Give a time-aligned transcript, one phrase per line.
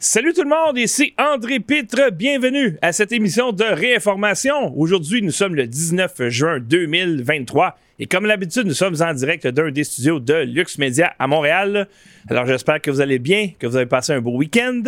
[0.00, 2.12] Salut tout le monde, ici André Pitre.
[2.12, 4.72] Bienvenue à cette émission de réinformation.
[4.78, 9.72] Aujourd'hui, nous sommes le 19 juin 2023 et comme l'habitude, nous sommes en direct d'un
[9.72, 11.88] des studios de Lux Media à Montréal.
[12.30, 14.84] Alors j'espère que vous allez bien, que vous avez passé un beau week-end.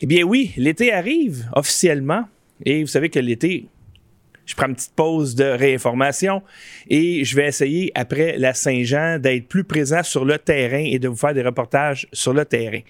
[0.00, 2.28] Eh bien oui, l'été arrive officiellement
[2.64, 3.66] et vous savez que l'été,
[4.46, 6.42] je prends une petite pause de réinformation
[6.88, 11.08] et je vais essayer, après la Saint-Jean, d'être plus présent sur le terrain et de
[11.08, 12.80] vous faire des reportages sur le terrain.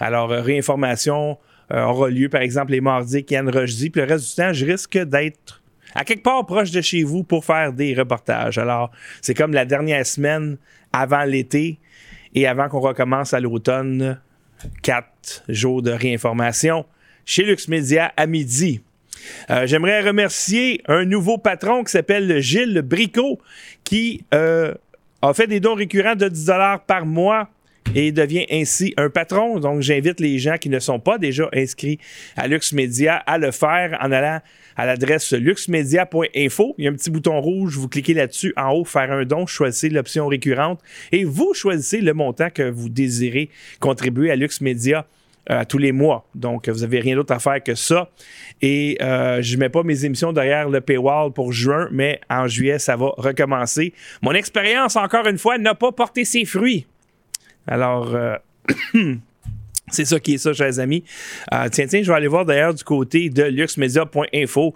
[0.00, 1.38] Alors, euh, réinformation
[1.72, 4.34] euh, aura lieu, par exemple, les mardis qui Yann Roche dit, puis le reste du
[4.34, 5.62] temps, je risque d'être
[5.94, 8.58] à quelque part proche de chez vous pour faire des reportages.
[8.58, 8.90] Alors,
[9.22, 10.58] c'est comme la dernière semaine
[10.92, 11.78] avant l'été
[12.34, 14.20] et avant qu'on recommence à l'automne,
[14.82, 16.84] quatre jours de réinformation
[17.24, 18.82] chez Lux Media à midi.
[19.50, 23.38] Euh, j'aimerais remercier un nouveau patron qui s'appelle Gilles Bricot,
[23.84, 24.74] qui euh,
[25.22, 26.50] a fait des dons récurrents de 10
[26.86, 27.48] par mois
[27.94, 29.60] et devient ainsi un patron.
[29.60, 31.98] Donc, j'invite les gens qui ne sont pas déjà inscrits
[32.36, 34.40] à LuxMedia à le faire en allant
[34.76, 36.74] à l'adresse luxmedia.info.
[36.78, 39.46] Il y a un petit bouton rouge, vous cliquez là-dessus en haut, faire un don,
[39.46, 40.80] choisissez l'option récurrente
[41.12, 43.48] et vous choisissez le montant que vous désirez
[43.80, 45.06] contribuer à LuxMedia
[45.50, 46.26] euh, tous les mois.
[46.34, 48.10] Donc, vous n'avez rien d'autre à faire que ça.
[48.62, 52.48] Et euh, je ne mets pas mes émissions derrière le paywall pour juin, mais en
[52.48, 53.94] juillet, ça va recommencer.
[54.22, 56.86] Mon expérience, encore une fois, n'a pas porté ses fruits.
[57.66, 58.36] Alors, euh,
[59.88, 61.04] c'est ça qui est ça, chers amis.
[61.70, 64.74] tiens, tiens, je vais aller voir d'ailleurs du côté de luxmedia.info.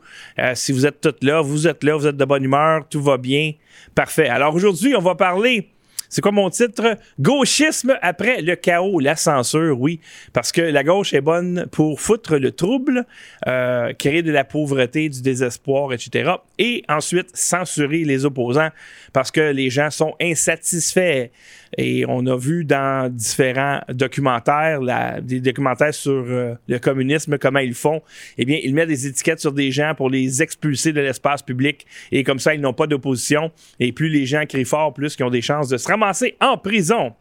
[0.55, 3.17] si vous êtes toutes là, vous êtes là, vous êtes de bonne humeur, tout va
[3.17, 3.53] bien.
[3.97, 4.29] Parfait.
[4.29, 5.69] Alors aujourd'hui, on va parler
[6.11, 6.97] c'est quoi mon titre?
[7.21, 10.01] Gauchisme après le chaos, la censure, oui.
[10.33, 13.07] Parce que la gauche est bonne pour foutre le trouble,
[13.47, 16.33] euh, créer de la pauvreté, du désespoir, etc.
[16.59, 18.71] Et ensuite censurer les opposants
[19.13, 21.29] parce que les gens sont insatisfaits.
[21.77, 24.81] Et on a vu dans différents documentaires,
[25.23, 28.03] des documentaires sur euh, le communisme, comment ils font.
[28.39, 31.87] Eh bien, ils mettent des étiquettes sur des gens pour les expulser de l'espace public.
[32.11, 33.53] Et comme ça, ils n'ont pas d'opposition.
[33.79, 36.59] Et plus les gens crient fort, plus ils ont des chances de se ramasser en
[36.59, 37.15] prison.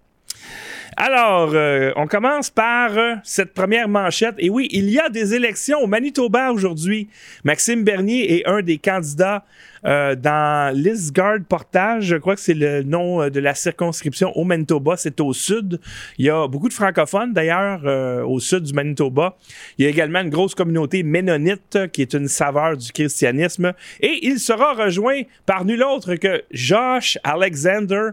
[0.98, 4.36] Alors, euh, on commence par euh, cette première manchette.
[4.38, 7.08] Et oui, il y a des élections au Manitoba aujourd'hui.
[7.46, 9.46] Maxime Bernier est un des candidats
[9.86, 14.44] euh, dans Lisgard Portage, je crois que c'est le nom euh, de la circonscription au
[14.44, 15.80] Manitoba, c'est au sud.
[16.18, 19.38] Il y a beaucoup de francophones d'ailleurs euh, au sud du Manitoba.
[19.78, 23.74] Il y a également une grosse communauté ménonite qui est une saveur du christianisme.
[24.02, 28.10] Et il sera rejoint par nul autre que Josh Alexander,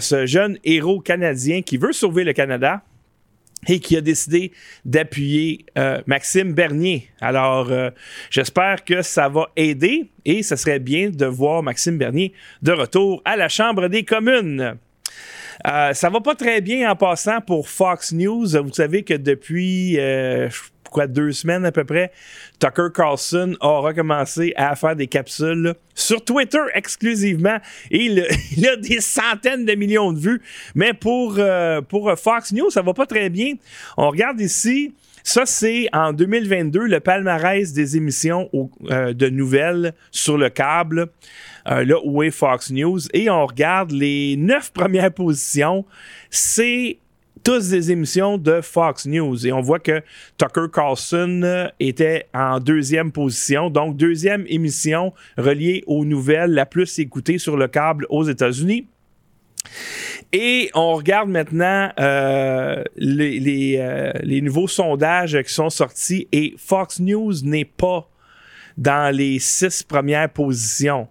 [0.00, 2.82] ce jeune héros canadien qui veut sauver le Canada
[3.68, 4.52] et qui a décidé
[4.84, 7.08] d'appuyer euh, Maxime Bernier.
[7.20, 7.90] Alors, euh,
[8.30, 13.22] j'espère que ça va aider et ce serait bien de voir Maxime Bernier de retour
[13.24, 14.76] à la Chambre des communes.
[15.66, 18.46] Euh, ça va pas très bien en passant pour Fox News.
[18.62, 19.96] Vous savez que depuis,
[20.92, 22.12] quoi, deux semaines à peu près,
[22.58, 27.58] Tucker Carlson a recommencé à faire des capsules sur Twitter exclusivement.
[27.90, 28.04] Et
[28.56, 30.42] il, a des centaines de millions de vues.
[30.74, 33.54] Mais pour, euh, pour Fox News, ça va pas très bien.
[33.96, 34.94] On regarde ici.
[35.24, 38.50] Ça, c'est en 2022 le palmarès des émissions
[38.90, 41.10] euh, de nouvelles sur le câble,
[41.68, 42.98] euh, là où est Fox News.
[43.14, 45.84] Et on regarde les neuf premières positions.
[46.30, 46.98] C'est
[47.44, 49.46] tous des émissions de Fox News.
[49.46, 50.02] Et on voit que
[50.38, 56.98] Tucker Carlson euh, était en deuxième position, donc deuxième émission reliée aux nouvelles la plus
[56.98, 58.86] écoutée sur le câble aux États-Unis.
[60.32, 67.34] Et on regarde maintenant euh, euh, les, nouveaux sondages qui sont sortis et Fox News
[67.42, 68.08] n'est pas
[68.78, 71.08] dans les six premières positions.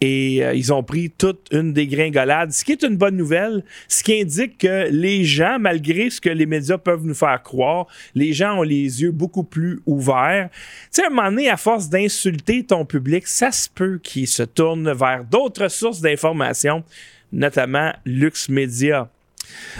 [0.00, 4.02] Et euh, ils ont pris toute une dégringolade, ce qui est une bonne nouvelle, ce
[4.02, 8.32] qui indique que les gens, malgré ce que les médias peuvent nous faire croire, les
[8.32, 10.50] gens ont les yeux beaucoup plus ouverts.
[10.52, 10.58] Tu
[10.90, 14.42] sais, à un moment donné, à force d'insulter ton public, ça se peut qu'ils se
[14.42, 16.84] tournent vers d'autres sources d'informations,
[17.32, 19.08] notamment Lux Media.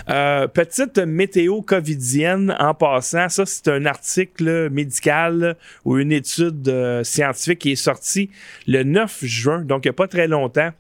[0.09, 7.03] Euh, petite météo covidienne en passant, ça c'est un article médical ou une étude euh,
[7.05, 8.31] scientifique qui est sortie
[8.67, 10.71] le 9 juin, donc il n'y a pas très longtemps,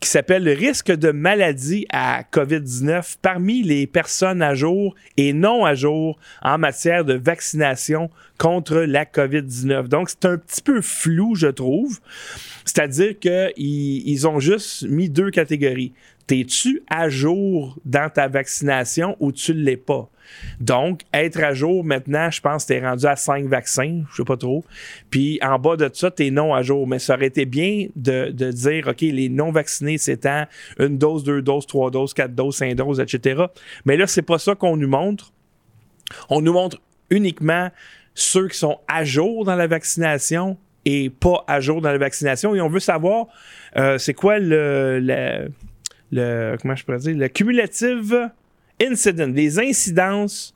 [0.00, 5.64] qui s'appelle le risque de maladie à COVID-19 parmi les personnes à jour et non
[5.64, 9.88] à jour en matière de vaccination contre la COVID-19.
[9.88, 11.98] Donc c'est un petit peu flou, je trouve.
[12.64, 15.92] C'est-à-dire qu'ils ils ont juste mis deux catégories.
[16.30, 20.08] T'es-tu à jour dans ta vaccination ou tu ne l'es pas?
[20.60, 24.18] Donc, être à jour maintenant, je pense que tu es rendu à 5 vaccins, je
[24.18, 24.64] sais pas trop.
[25.10, 26.86] Puis en bas de ça, tu es non à jour.
[26.86, 30.24] Mais ça aurait été bien de, dire, OK, les non vaccinés, c'est
[30.78, 33.46] une dose, deux doses, trois doses, quatre doses, cinq doses, etc.
[33.84, 35.32] Mais là, c'est pas ça qu'on nous montre.
[36.28, 36.80] On nous montre
[37.10, 37.70] uniquement
[38.14, 42.54] ceux qui sont à jour dans la vaccination et pas à jour dans la vaccination.
[42.54, 43.26] Et on veut savoir,
[43.76, 45.50] euh, c'est quoi le, le,
[46.12, 48.30] comment je pourrais dire, le cumulative
[48.80, 50.54] incident, les incidences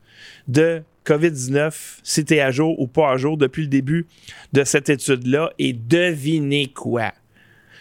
[0.48, 4.06] de COVID-19, si tu à jour ou pas à jour depuis le début
[4.52, 5.52] de cette étude-là.
[5.58, 7.12] Et devinez quoi?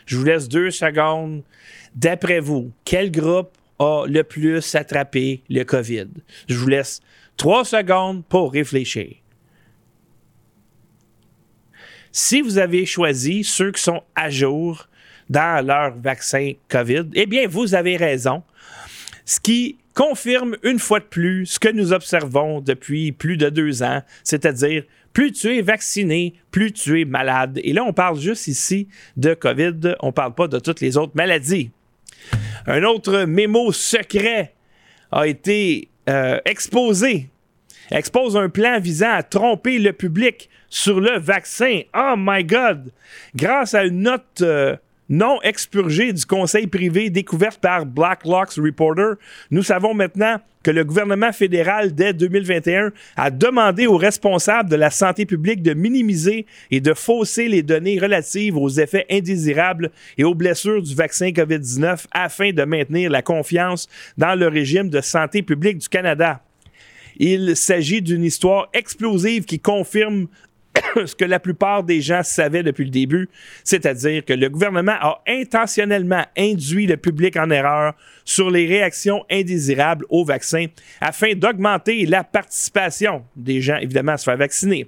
[0.06, 1.44] Je vous laisse deux secondes.
[1.96, 6.10] D'après vous, quel groupe a le plus attrapé le COVID?
[6.50, 7.00] Je vous laisse
[7.38, 9.16] trois secondes pour réfléchir.
[12.12, 14.88] Si vous avez choisi ceux qui sont à jour
[15.30, 18.44] dans leur vaccin COVID, eh bien, vous avez raison.
[19.26, 23.84] Ce qui confirme une fois de plus ce que nous observons depuis plus de deux
[23.84, 24.84] ans, c'est-à-dire
[25.14, 27.60] plus tu es vacciné, plus tu es malade.
[27.64, 30.98] Et là, on parle juste ici de COVID, on ne parle pas de toutes les
[30.98, 31.70] autres maladies.
[32.66, 34.54] Un autre mémo secret
[35.12, 37.30] a été euh, exposé
[37.92, 41.82] expose un plan visant à tromper le public sur le vaccin.
[41.96, 42.92] Oh my God!
[43.36, 44.76] Grâce à une note euh,
[45.10, 49.16] non expurgée du conseil privé découverte par Blacklocks Reporter,
[49.52, 54.90] nous savons maintenant que le gouvernement fédéral, dès 2021, a demandé aux responsables de la
[54.90, 60.34] santé publique de minimiser et de fausser les données relatives aux effets indésirables et aux
[60.34, 65.80] blessures du vaccin COVID-19 afin de maintenir la confiance dans le régime de santé publique
[65.80, 66.42] du Canada.
[67.18, 70.28] Il s'agit d'une histoire explosive qui confirme
[71.06, 73.30] ce que la plupart des gens savaient depuis le début,
[73.64, 77.94] c'est-à-dire que le gouvernement a intentionnellement induit le public en erreur
[78.26, 80.68] sur les réactions indésirables au vaccin
[81.02, 84.88] afin d'augmenter la participation des gens, évidemment, à se faire vacciner.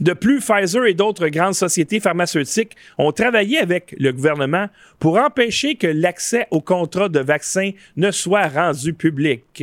[0.00, 4.68] De plus, Pfizer et d'autres grandes sociétés pharmaceutiques ont travaillé avec le gouvernement
[4.98, 9.62] pour empêcher que l'accès aux contrats de vaccins ne soit rendu public.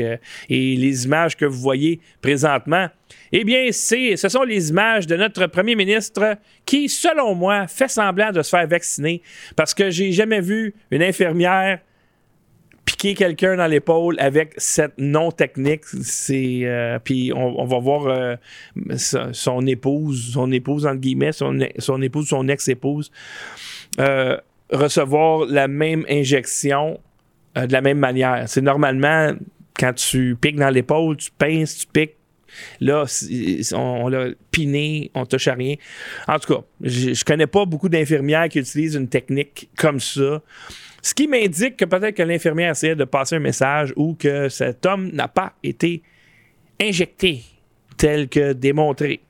[0.49, 2.87] Et les images que vous voyez présentement,
[3.31, 8.31] eh bien, ce sont les images de notre premier ministre qui, selon moi, fait semblant
[8.31, 9.21] de se faire vacciner
[9.55, 11.79] parce que j'ai jamais vu une infirmière
[13.01, 15.85] piquer quelqu'un dans l'épaule avec cette non-technique.
[15.85, 18.35] C'est euh, puis on, va voir euh,
[18.97, 23.11] son épouse, son épouse entre guillemets, son, son épouse, son ex-épouse
[23.99, 24.37] euh,
[24.71, 26.99] recevoir la même injection
[27.55, 28.43] de la même manière.
[28.47, 29.33] C'est normalement
[29.77, 32.15] quand tu piques dans l'épaule, tu pinces, tu piques.
[32.81, 33.05] Là,
[33.73, 35.75] on, l'a piné, on touche à rien.
[36.27, 40.41] En tout cas, je, je connais pas beaucoup d'infirmières qui utilisent une technique comme ça.
[41.01, 44.85] Ce qui m'indique que peut-être que l'infirmière essayait de passer un message ou que cet
[44.85, 46.03] homme n'a pas été
[46.79, 47.43] injecté
[47.97, 49.21] tel que démontré.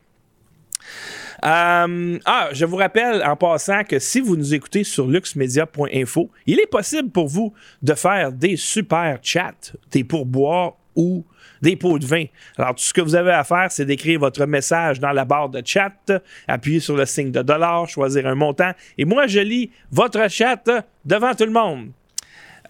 [1.44, 6.60] Euh, ah, je vous rappelle en passant que si vous nous écoutez sur luxmedia.info, il
[6.60, 11.26] est possible pour vous de faire des super chats, des pourboires ou
[11.62, 12.26] des pots de vin.
[12.58, 15.50] Alors, tout ce que vous avez à faire, c'est d'écrire votre message dans la barre
[15.50, 16.12] de chat,
[16.48, 20.64] appuyer sur le signe de dollar, choisir un montant, et moi, je lis votre chat
[21.06, 21.92] devant tout le monde.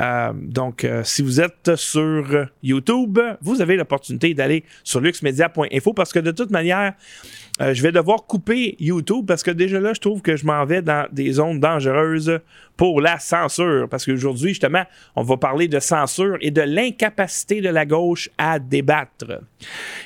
[0.02, 6.12] Euh, donc, euh, si vous êtes sur YouTube, vous avez l'opportunité d'aller sur luxmedia.info parce
[6.12, 6.94] que de toute manière,
[7.62, 10.66] euh, je vais devoir couper YouTube parce que déjà là, je trouve que je m'en
[10.66, 12.40] vais dans des zones dangereuses
[12.78, 13.88] pour la censure.
[13.90, 14.84] Parce qu'aujourd'hui, justement,
[15.16, 19.42] on va parler de censure et de l'incapacité de la gauche à débattre.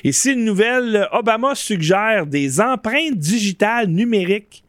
[0.04, 4.62] Ici, une nouvelle, Obama suggère des empreintes digitales numériques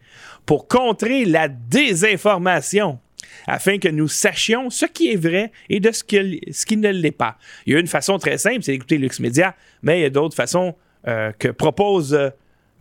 [0.46, 3.00] pour contrer la désinformation
[3.46, 7.38] afin que nous sachions ce qui est vrai et de ce qui, ne l'est pas.
[7.66, 10.10] Il y a une façon très simple, c'est d'écouter Lux Media, mais il y a
[10.10, 10.76] d'autres façons
[11.08, 12.30] euh, que propose euh,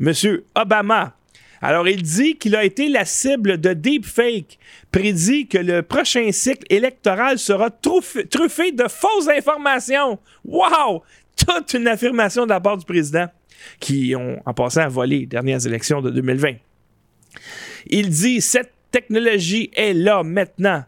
[0.01, 0.13] M.
[0.55, 1.17] Obama.
[1.63, 4.59] Alors, il dit qu'il a été la cible de deepfake,
[4.93, 10.19] prédit que le prochain cycle électoral sera truffé, de fausses informations.
[10.45, 11.03] Wow!
[11.37, 13.27] Toute une affirmation de la part du président
[13.81, 16.55] qui ont, en passant, volé les dernières élections de 2020.
[17.87, 20.85] Il dit cette technologie est là maintenant.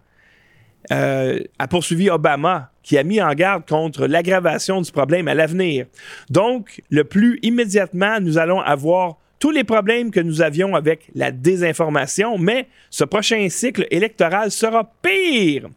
[0.91, 5.87] Euh, a poursuivi Obama, qui a mis en garde contre l'aggravation du problème à l'avenir.
[6.31, 11.31] Donc, le plus immédiatement, nous allons avoir tous les problèmes que nous avions avec la
[11.31, 15.69] désinformation, mais ce prochain cycle électoral sera pire.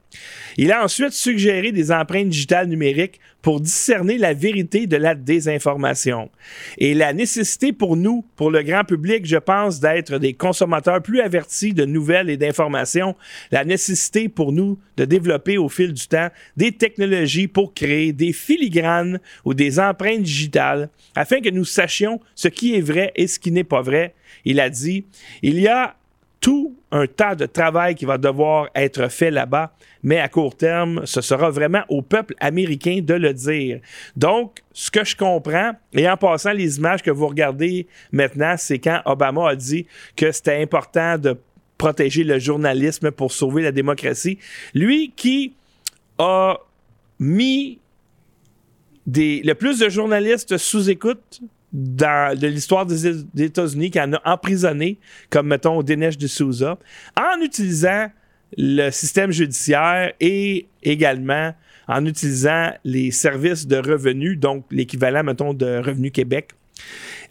[0.58, 6.30] Il a ensuite suggéré des empreintes digitales numériques pour discerner la vérité de la désinformation.
[6.78, 11.22] Et la nécessité pour nous, pour le grand public, je pense, d'être des consommateurs plus
[11.22, 13.16] avertis de nouvelles et d'informations,
[13.52, 18.34] la nécessité pour nous de développer au fil du temps des technologies pour créer des
[18.34, 23.40] filigranes ou des empreintes digitales afin que nous sachions ce qui est vrai et ce
[23.40, 24.14] qui n'est pas vrai.
[24.46, 25.06] Il a dit,
[25.42, 25.96] il y a
[26.42, 31.06] tout un tas de travail qui va devoir être fait là-bas, mais à court terme,
[31.06, 33.80] ce sera vraiment au peuple américain de le dire.
[34.18, 38.80] Donc, ce que je comprends, et en passant les images que vous regardez maintenant, c'est
[38.80, 41.38] quand Obama a dit que c'était important de
[41.78, 44.38] protéger le journalisme pour sauver la démocratie.
[44.74, 45.54] Lui qui
[46.18, 46.58] a
[47.20, 47.80] mis
[49.08, 51.42] le plus de journalistes sous écoute
[51.74, 55.00] dans, de l'histoire des, États-Unis qui en a emprisonné,
[55.30, 56.78] comme mettons Dinesh D'Souza,
[57.18, 58.08] en utilisant
[58.58, 61.54] le système judiciaire et également
[61.88, 66.52] en utilisant les services de revenus, donc l'équivalent, mettons, de Revenu Québec.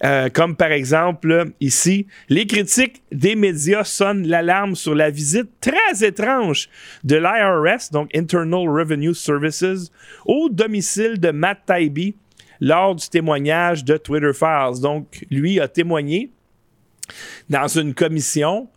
[0.04, 6.06] Euh, comme par exemple ici, les critiques des médias sonnent l'alarme sur la visite très
[6.06, 6.68] étrange
[7.04, 9.90] de l'IRS, donc Internal Revenue Services,
[10.24, 12.14] au domicile de Matt Taibbi
[12.60, 14.80] lors du témoignage de Twitter Files.
[14.80, 16.30] Donc, lui a témoigné
[17.48, 18.68] dans une commission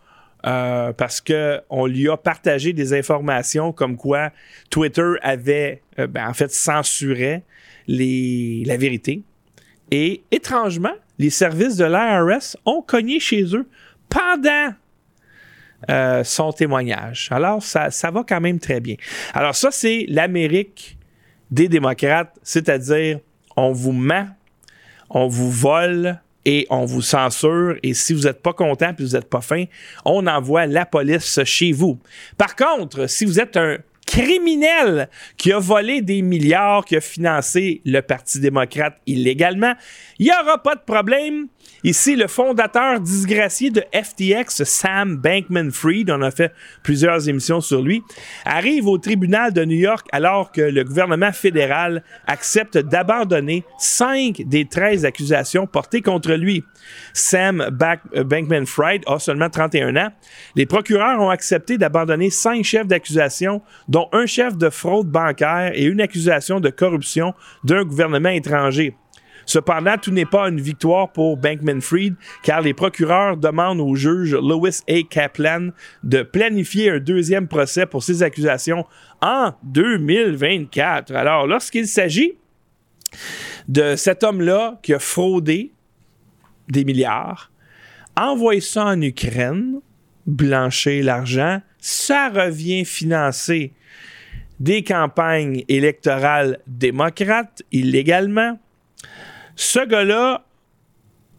[0.45, 4.31] euh, parce qu'on lui a partagé des informations comme quoi
[4.69, 7.43] Twitter avait, euh, ben, en fait, censuré
[7.87, 9.21] les, la vérité.
[9.91, 13.67] Et étrangement, les services de l'IRS ont cogné chez eux
[14.09, 14.73] pendant
[15.89, 17.29] euh, son témoignage.
[17.31, 18.95] Alors, ça, ça va quand même très bien.
[19.33, 20.97] Alors, ça, c'est l'Amérique
[21.51, 23.19] des démocrates, c'est-à-dire
[23.55, 24.27] on vous ment,
[25.09, 27.75] on vous vole et on vous censure.
[27.83, 29.65] Et si vous n'êtes pas content et vous n'êtes pas fin,
[30.05, 31.99] on envoie la police chez vous.
[32.37, 37.81] Par contre, si vous êtes un criminel qui a volé des milliards, qui a financé
[37.85, 39.73] le Parti démocrate illégalement,
[40.19, 41.47] il n'y aura pas de problème.
[41.83, 48.01] Ici, le fondateur disgracié de FTX, Sam Bankman-Fried, on a fait plusieurs émissions sur lui,
[48.45, 54.65] arrive au tribunal de New York alors que le gouvernement fédéral accepte d'abandonner cinq des
[54.65, 56.63] 13 accusations portées contre lui.
[57.13, 60.09] Sam euh, Bankman-Fried a seulement 31 ans.
[60.55, 65.83] Les procureurs ont accepté d'abandonner cinq chefs d'accusation, dont un chef de fraude bancaire et
[65.83, 67.33] une accusation de corruption
[67.65, 68.95] d'un gouvernement étranger.
[69.45, 74.81] Cependant, tout n'est pas une victoire pour Bankman-Fried, car les procureurs demandent au juge Lewis
[74.89, 75.03] A.
[75.09, 75.69] Kaplan
[76.03, 78.85] de planifier un deuxième procès pour ces accusations
[79.21, 81.13] en 2024.
[81.15, 82.33] Alors, lorsqu'il s'agit
[83.67, 85.71] de cet homme-là qui a fraudé
[86.69, 87.51] des milliards,
[88.17, 89.79] envoyer ça en Ukraine,
[90.25, 93.73] blanchir l'argent, ça revient financer
[94.59, 98.59] des campagnes électorales démocrates illégalement,
[99.55, 100.43] ce gars-là,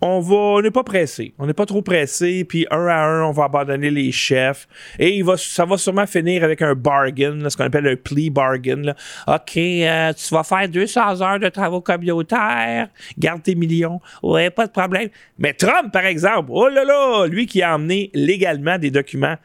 [0.06, 1.32] on va, on n'est pas pressé.
[1.38, 4.68] On n'est pas trop pressé, puis un à un, on va abandonner les chefs.
[4.98, 8.28] Et il va, ça va sûrement finir avec un bargain, ce qu'on appelle un plea
[8.28, 8.94] bargain.
[9.26, 14.00] OK, euh, tu vas faire 200 heures de travaux communautaires, garde tes millions.
[14.22, 15.08] Ouais, pas de problème.
[15.38, 19.36] Mais Trump, par exemple, oh là là, lui qui a emmené légalement des documents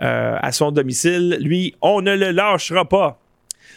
[0.00, 3.20] euh, à son domicile, lui, on ne le lâchera pas.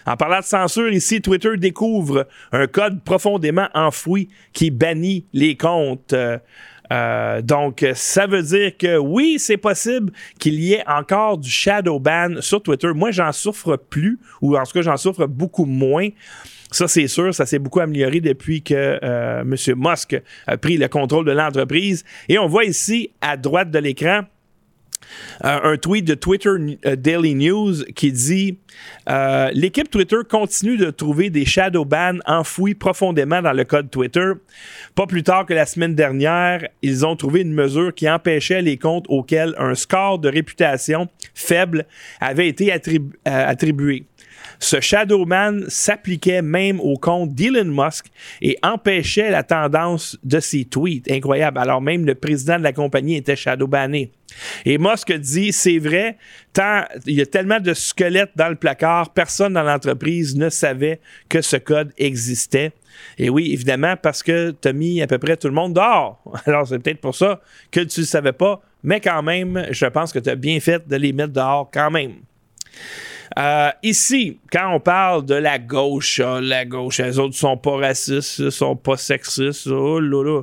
[0.05, 6.13] En parlant de censure, ici, Twitter découvre un code profondément enfoui qui bannit les comptes.
[6.13, 6.37] Euh,
[6.91, 11.99] euh, donc, ça veut dire que oui, c'est possible qu'il y ait encore du shadow
[11.99, 12.89] ban sur Twitter.
[12.95, 16.09] Moi, j'en souffre plus, ou en tout cas, j'en souffre beaucoup moins.
[16.71, 19.55] Ça, c'est sûr, ça s'est beaucoup amélioré depuis que euh, M.
[19.77, 22.03] Musk a pris le contrôle de l'entreprise.
[22.27, 24.21] Et on voit ici, à droite de l'écran,
[25.41, 28.57] un tweet de Twitter euh, Daily News qui dit
[29.09, 34.31] euh, L'équipe Twitter continue de trouver des shadow bans enfouis profondément dans le code Twitter.
[34.95, 38.77] Pas plus tard que la semaine dernière, ils ont trouvé une mesure qui empêchait les
[38.77, 41.85] comptes auxquels un score de réputation faible
[42.19, 42.71] avait été
[43.25, 44.05] attribué.
[44.59, 48.07] Ce Shadowman s'appliquait même au compte d'Elon Musk
[48.41, 51.09] et empêchait la tendance de ses tweets.
[51.09, 51.59] Incroyable.
[51.59, 54.11] Alors même le président de la compagnie était shadowbanné.
[54.65, 56.17] Et Musk dit, c'est vrai,
[56.53, 60.99] tant, il y a tellement de squelettes dans le placard, personne dans l'entreprise ne savait
[61.29, 62.71] que ce code existait.
[63.17, 66.21] Et oui, évidemment, parce que tu as mis à peu près tout le monde dehors.
[66.45, 70.11] Alors, c'est peut-être pour ça que tu ne savais pas, mais quand même, je pense
[70.11, 72.15] que tu as bien fait de les mettre dehors quand même.
[73.37, 77.77] Euh, ici, quand on parle de la gauche, ah, la gauche, les autres sont pas
[77.77, 80.41] racistes, sont pas sexistes, oh là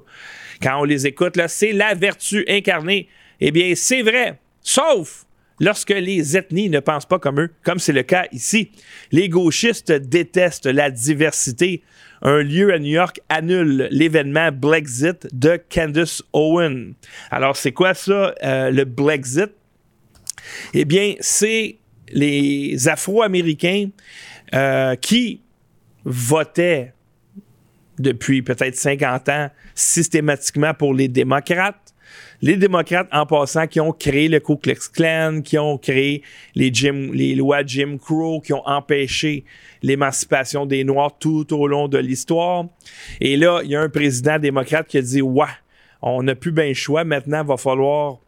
[0.62, 3.08] Quand on les écoute, là, c'est la vertu incarnée.
[3.40, 5.26] Eh bien, c'est vrai, sauf
[5.60, 8.70] lorsque les ethnies ne pensent pas comme eux, comme c'est le cas ici.
[9.10, 11.82] Les gauchistes détestent la diversité.
[12.22, 16.94] Un lieu à New York annule l'événement Brexit de Candace Owen.
[17.30, 19.50] Alors, c'est quoi ça, euh, le Brexit?
[20.72, 21.76] Eh bien, c'est
[22.12, 23.88] les Afro-Américains
[24.54, 25.40] euh, qui
[26.04, 26.92] votaient
[27.98, 31.94] depuis peut-être 50 ans systématiquement pour les démocrates,
[32.42, 36.22] les démocrates, en passant, qui ont créé le Ku Klux Klan, qui ont créé
[36.54, 39.44] les, les lois Jim Crow, qui ont empêché
[39.82, 42.66] l'émancipation des Noirs tout au long de l'histoire.
[43.20, 45.46] Et là, il y a un président démocrate qui a dit, ouais,
[46.02, 48.18] on n'a plus bien le choix, maintenant, il va falloir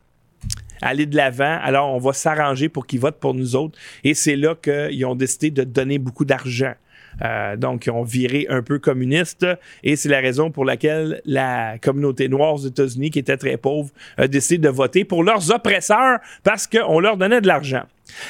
[0.83, 1.59] aller de l'avant.
[1.63, 3.79] Alors, on va s'arranger pour qu'ils votent pour nous autres.
[4.05, 6.75] Et c'est là qu'ils ont décidé de donner beaucoup d'argent.
[7.23, 9.47] Euh, donc, ils ont viré un peu communiste
[9.83, 13.91] et c'est la raison pour laquelle la communauté noire aux États-Unis, qui était très pauvre,
[14.17, 17.83] a décidé de voter pour leurs oppresseurs parce qu'on leur donnait de l'argent.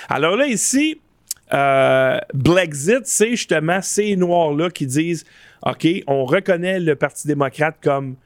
[0.08, 1.00] Alors là, ici,
[1.52, 2.18] euh,
[3.04, 5.24] c'est justement ces Noirs-là qui disent
[5.62, 8.16] OK, on reconnaît le Parti démocrate comme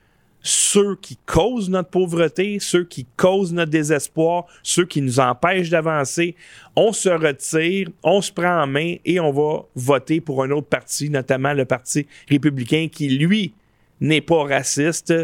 [0.43, 6.35] ceux qui causent notre pauvreté, ceux qui causent notre désespoir, ceux qui nous empêchent d'avancer.
[6.77, 10.69] On se retire, on se prend en main et on va voter pour un autre
[10.69, 13.55] parti, notamment le Parti républicain qui, lui,
[14.01, 15.15] n'est pas raciste.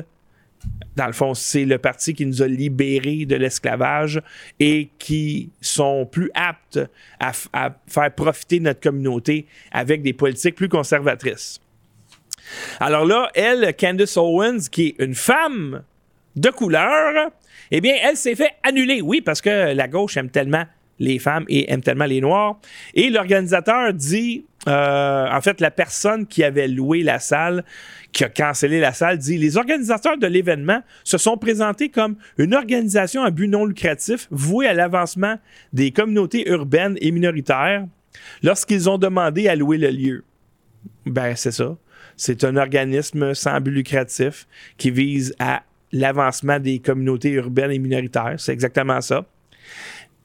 [0.96, 4.20] Dans le fond, c'est le parti qui nous a libérés de l'esclavage
[4.58, 6.80] et qui sont plus aptes
[7.20, 11.60] à, à faire profiter notre communauté avec des politiques plus conservatrices.
[12.80, 15.82] Alors là, elle, Candace Owens, qui est une femme
[16.36, 17.30] de couleur,
[17.70, 19.00] eh bien, elle s'est fait annuler.
[19.02, 20.64] Oui, parce que la gauche aime tellement
[20.98, 22.58] les femmes et aime tellement les noirs.
[22.94, 27.64] Et l'organisateur dit, euh, en fait, la personne qui avait loué la salle,
[28.12, 32.54] qui a cancellé la salle, dit Les organisateurs de l'événement se sont présentés comme une
[32.54, 35.36] organisation à but non lucratif vouée à l'avancement
[35.72, 37.86] des communautés urbaines et minoritaires
[38.42, 40.24] lorsqu'ils ont demandé à louer le lieu.
[41.06, 41.76] Ben, c'est ça.
[42.18, 44.46] C'est un organisme sans but lucratif
[44.76, 48.34] qui vise à l'avancement des communautés urbaines et minoritaires.
[48.38, 49.24] C'est exactement ça.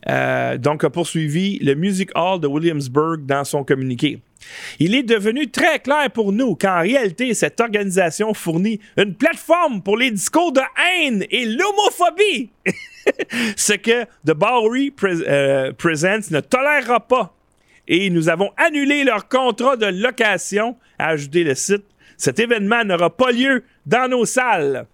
[0.09, 4.19] Euh, donc, a poursuivi le Music Hall de Williamsburg dans son communiqué.
[4.79, 9.95] Il est devenu très clair pour nous qu'en réalité, cette organisation fournit une plateforme pour
[9.95, 12.49] les discours de haine et l'homophobie.
[13.55, 17.32] Ce que The Bowery euh, Presents ne tolérera pas
[17.87, 21.83] et nous avons annulé leur contrat de location, a ajouté le site.
[22.17, 24.85] Cet événement n'aura pas lieu dans nos salles.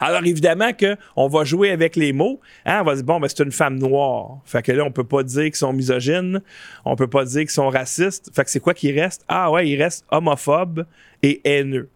[0.00, 2.40] Alors évidemment qu'on va jouer avec les mots.
[2.66, 2.80] Hein?
[2.82, 4.38] On va dire bon, ben, c'est une femme noire.
[4.44, 6.42] Fait que là, on peut pas dire qu'ils sont misogynes,
[6.84, 8.30] on peut pas dire qu'ils sont racistes.
[8.34, 9.24] Fait que c'est quoi qui reste?
[9.28, 10.84] Ah ouais, il reste homophobe
[11.22, 11.88] et haineux.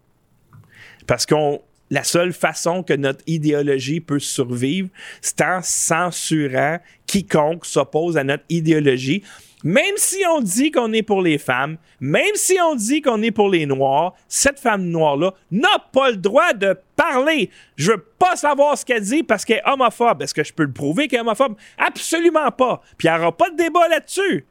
[1.06, 4.88] Parce qu'on la seule façon que notre idéologie peut survivre,
[5.20, 9.22] c'est en censurant quiconque s'oppose à notre idéologie.
[9.64, 13.30] Même si on dit qu'on est pour les femmes, même si on dit qu'on est
[13.30, 17.50] pour les Noirs, cette femme noire-là n'a pas le droit de parler.
[17.76, 20.22] Je veux pas savoir ce qu'elle dit parce qu'elle est homophobe.
[20.22, 21.56] Est-ce que je peux le prouver qu'elle est homophobe?
[21.76, 22.82] Absolument pas.
[22.96, 24.46] Puis il n'y aura pas de débat là-dessus.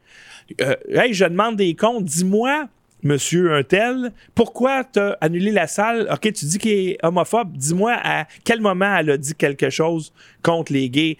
[0.60, 2.04] Euh, hey, je demande des comptes.
[2.04, 2.68] Dis-moi,
[3.02, 6.08] monsieur un tel, pourquoi t'as annulé la salle?
[6.12, 7.56] OK, tu dis qu'il est homophobe.
[7.56, 11.16] Dis-moi à quel moment elle a dit quelque chose contre les gays.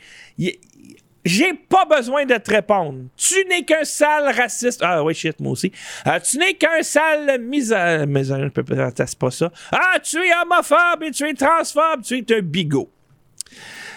[1.29, 3.05] J'ai pas besoin de te répondre.
[3.15, 4.81] Tu n'es qu'un sale raciste.
[4.83, 5.71] Ah oui, shit, moi aussi.
[6.07, 8.07] Euh, tu n'es qu'un sale misère.
[8.07, 8.51] Misère,
[8.97, 9.53] c'est pas ça.
[9.71, 12.03] Ah, tu es homophobe et tu es transphobe.
[12.03, 12.91] Tu es un bigot.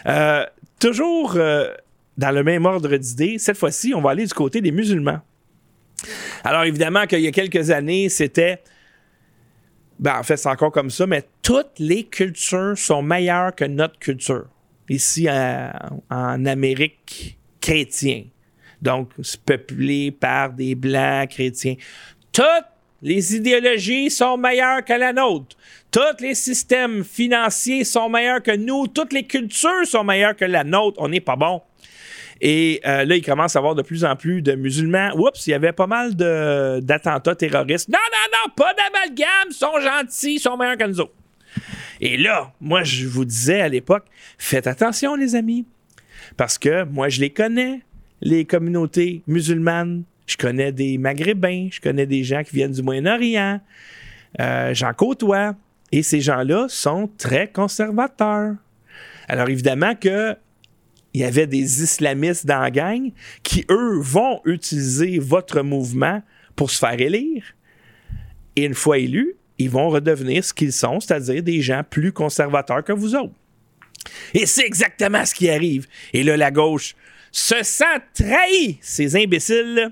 [0.08, 0.46] Euh,
[0.78, 1.74] toujours euh,
[2.18, 5.22] dans le même ordre d'idées, cette fois-ci, on va aller du côté des musulmans.
[6.44, 8.62] Alors évidemment qu'il y a quelques années, c'était...
[10.00, 14.00] Ben, en fait, c'est encore comme ça, mais toutes les cultures sont meilleures que notre
[14.00, 14.48] culture
[14.96, 18.24] ici en Amérique chrétien.
[18.82, 19.10] Donc,
[19.46, 21.76] peuplé par des blancs chrétiens.
[22.32, 22.66] Toutes
[23.02, 25.56] les idéologies sont meilleures que la nôtre.
[25.92, 28.88] Tous les systèmes financiers sont meilleurs que nous.
[28.88, 30.98] Toutes les cultures sont meilleures que la nôtre.
[31.00, 31.62] On n'est pas bon.
[32.40, 35.12] Et euh, là, il commence à avoir de plus en plus de musulmans.
[35.16, 37.90] Oups, il y avait pas mal d'attentats terroristes.
[37.90, 39.50] Non, non, non, pas d'amalgame.
[39.50, 41.14] Ils sont gentils, ils sont meilleurs que nous autres.
[42.00, 44.06] Et là, moi, je vous disais à l'époque,
[44.38, 45.66] faites attention, les amis,
[46.38, 47.82] parce que moi, je les connais,
[48.22, 50.04] les communautés musulmanes.
[50.28, 53.60] Je connais des Maghrébins, je connais des gens qui viennent du Moyen-Orient,
[54.40, 55.56] euh, j'en côtoie.
[55.92, 58.56] Et ces gens-là sont très conservateurs.
[59.28, 60.36] Alors évidemment que
[61.14, 63.12] il y avait des islamistes dans la gang
[63.44, 66.22] qui, eux, vont utiliser votre mouvement
[66.56, 67.44] pour se faire élire.
[68.56, 72.84] Et une fois élus, ils vont redevenir ce qu'ils sont, c'est-à-dire des gens plus conservateurs
[72.84, 73.34] que vous autres.
[74.34, 75.88] Et c'est exactement ce qui arrive.
[76.14, 76.96] Et là, la gauche
[77.32, 79.92] se sent trahi, ces imbéciles.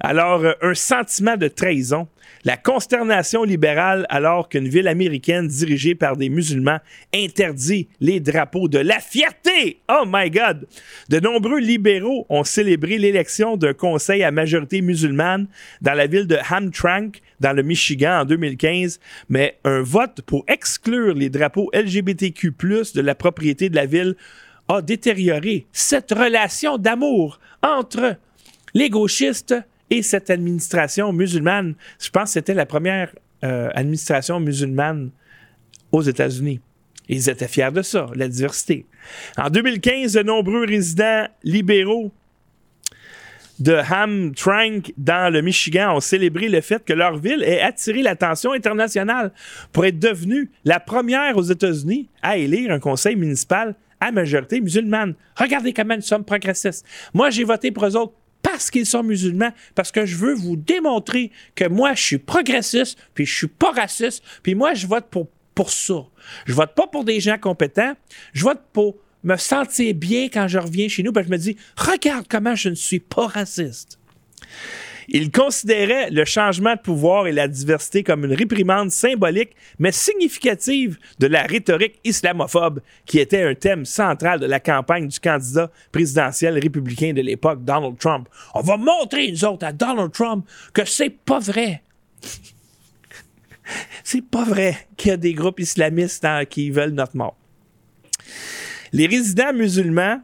[0.00, 2.08] Alors, euh, un sentiment de trahison
[2.42, 6.78] La consternation libérale alors qu'une ville américaine dirigée par des musulmans
[7.14, 9.80] interdit les drapeaux de la fierté.
[9.90, 10.66] Oh my God!
[11.10, 15.48] De nombreux libéraux ont célébré l'élection d'un conseil à majorité musulmane
[15.82, 21.14] dans la ville de Hamtramck, dans le Michigan, en 2015, mais un vote pour exclure
[21.14, 22.52] les drapeaux LGBTQ+,
[22.94, 24.16] de la propriété de la ville
[24.68, 28.16] a détérioré cette relation d'amour entre
[28.74, 29.54] les gauchistes
[29.90, 31.74] et cette administration musulmane.
[32.00, 35.10] Je pense que c'était la première euh, administration musulmane
[35.90, 36.60] aux États-Unis.
[37.08, 38.86] Ils étaient fiers de ça, la diversité.
[39.36, 42.12] En 2015, de nombreux résidents libéraux
[43.60, 48.52] de Hamtramck dans le Michigan ont célébré le fait que leur ville ait attiré l'attention
[48.52, 49.32] internationale
[49.72, 55.14] pour être devenue la première aux États-Unis à élire un conseil municipal à majorité musulmane.
[55.36, 56.86] Regardez comment nous sommes progressistes.
[57.12, 60.56] Moi, j'ai voté pour eux autres parce qu'ils sont musulmans, parce que je veux vous
[60.56, 65.06] démontrer que moi, je suis progressiste, puis je suis pas raciste, puis moi, je vote
[65.10, 66.06] pour, pour ça.
[66.46, 67.92] Je vote pas pour des gens compétents,
[68.32, 71.56] je vote pour me sentir bien quand je reviens chez nous, puis je me dis,
[71.76, 73.98] regarde comment je ne suis pas raciste.
[75.12, 80.98] Il considérait le changement de pouvoir et la diversité comme une réprimande symbolique, mais significative
[81.18, 86.56] de la rhétorique islamophobe qui était un thème central de la campagne du candidat présidentiel
[86.60, 88.28] républicain de l'époque, Donald Trump.
[88.54, 91.82] On va montrer, nous autres, à Donald Trump que c'est pas vrai.
[94.04, 97.39] c'est pas vrai qu'il y a des groupes islamistes qui veulent notre mort.
[98.92, 100.20] Les résidents musulmans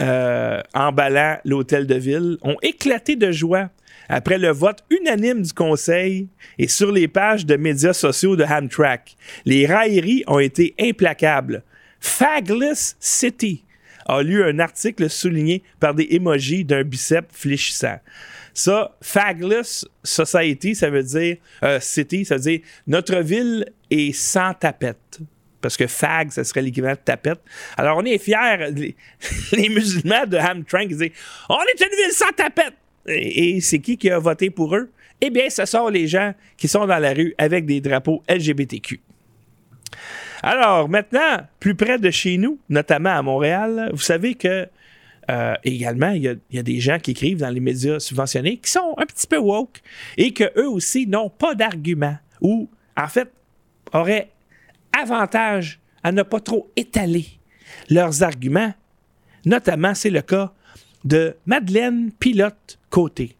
[0.00, 3.68] euh, emballant l'hôtel de ville, ont éclaté de joie
[4.08, 9.16] après le vote unanime du Conseil et sur les pages de médias sociaux de Hamtramck.
[9.44, 11.64] Les railleries ont été implacables.
[11.98, 13.64] Fagless City
[14.06, 17.98] a lu un article souligné par des emojis d'un biceps fléchissant.
[18.54, 24.54] Ça, Fagless Society, ça veut dire euh, City, ça veut dire notre ville est sans
[24.54, 25.18] tapette
[25.60, 27.40] parce que fag, ça serait l'équivalent de tapette.
[27.76, 28.70] Alors, on est fiers,
[29.52, 31.10] les, musulmans de Hamtramck, ils disent
[31.48, 32.74] On est une ville sans tapette
[33.06, 34.90] Et, c'est qui qui a voté pour eux?
[35.20, 39.00] Eh bien, ce sont les gens qui sont dans la rue avec des drapeaux LGBTQ.
[40.42, 44.68] Alors, maintenant, plus près de chez nous, notamment à Montréal, vous savez que
[45.30, 48.70] euh, également, il y, y, a des gens qui écrivent dans les médias subventionnés qui
[48.70, 49.82] sont un petit peu woke
[50.16, 53.30] et qu'eux aussi n'ont pas d'argument ou, en fait,
[53.92, 54.30] auraient
[55.00, 57.26] avantage à ne pas trop étaler
[57.90, 58.74] leurs arguments.
[59.44, 60.52] Notamment, c'est le cas
[61.04, 63.36] de Madeleine Pilote Côté.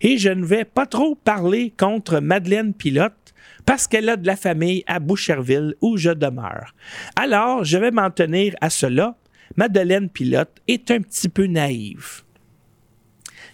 [0.00, 4.36] Et je ne vais pas trop parler contre Madeleine Pilote parce qu'elle a de la
[4.36, 6.74] famille à Boucherville où je demeure.
[7.16, 9.16] Alors, je vais m'en tenir à cela.
[9.56, 12.22] Madeleine Pilote est un petit peu naïve.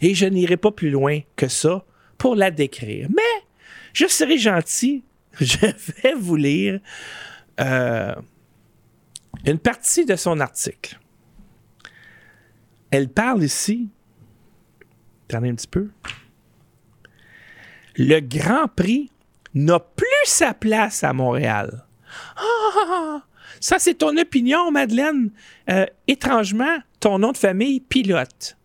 [0.00, 1.84] Et je n'irai pas plus loin que ça
[2.18, 3.08] pour la décrire.
[3.10, 3.46] Mais
[3.92, 5.04] je serai gentil,
[5.40, 5.56] je
[6.02, 6.80] vais vous lire
[7.62, 8.14] euh,
[9.46, 10.98] une partie de son article.
[12.90, 13.88] Elle parle ici,
[15.28, 15.90] attendez un petit peu,
[17.96, 19.10] le Grand Prix
[19.54, 21.86] n'a plus sa place à Montréal.
[22.36, 23.22] Ah,
[23.60, 25.30] ça c'est ton opinion, Madeleine.
[25.70, 28.56] Euh, étrangement, ton nom de famille pilote.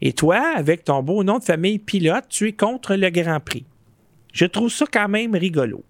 [0.00, 3.66] Et toi, avec ton beau nom de famille pilote, tu es contre le Grand Prix.
[4.32, 5.84] Je trouve ça quand même rigolo.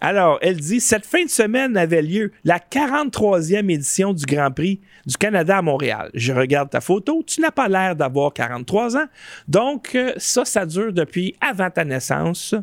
[0.00, 4.80] Alors, elle dit Cette fin de semaine avait lieu la 43e édition du Grand Prix
[5.06, 6.10] du Canada à Montréal.
[6.14, 9.06] Je regarde ta photo, tu n'as pas l'air d'avoir 43 ans.
[9.48, 12.54] Donc, euh, ça, ça dure depuis avant ta naissance.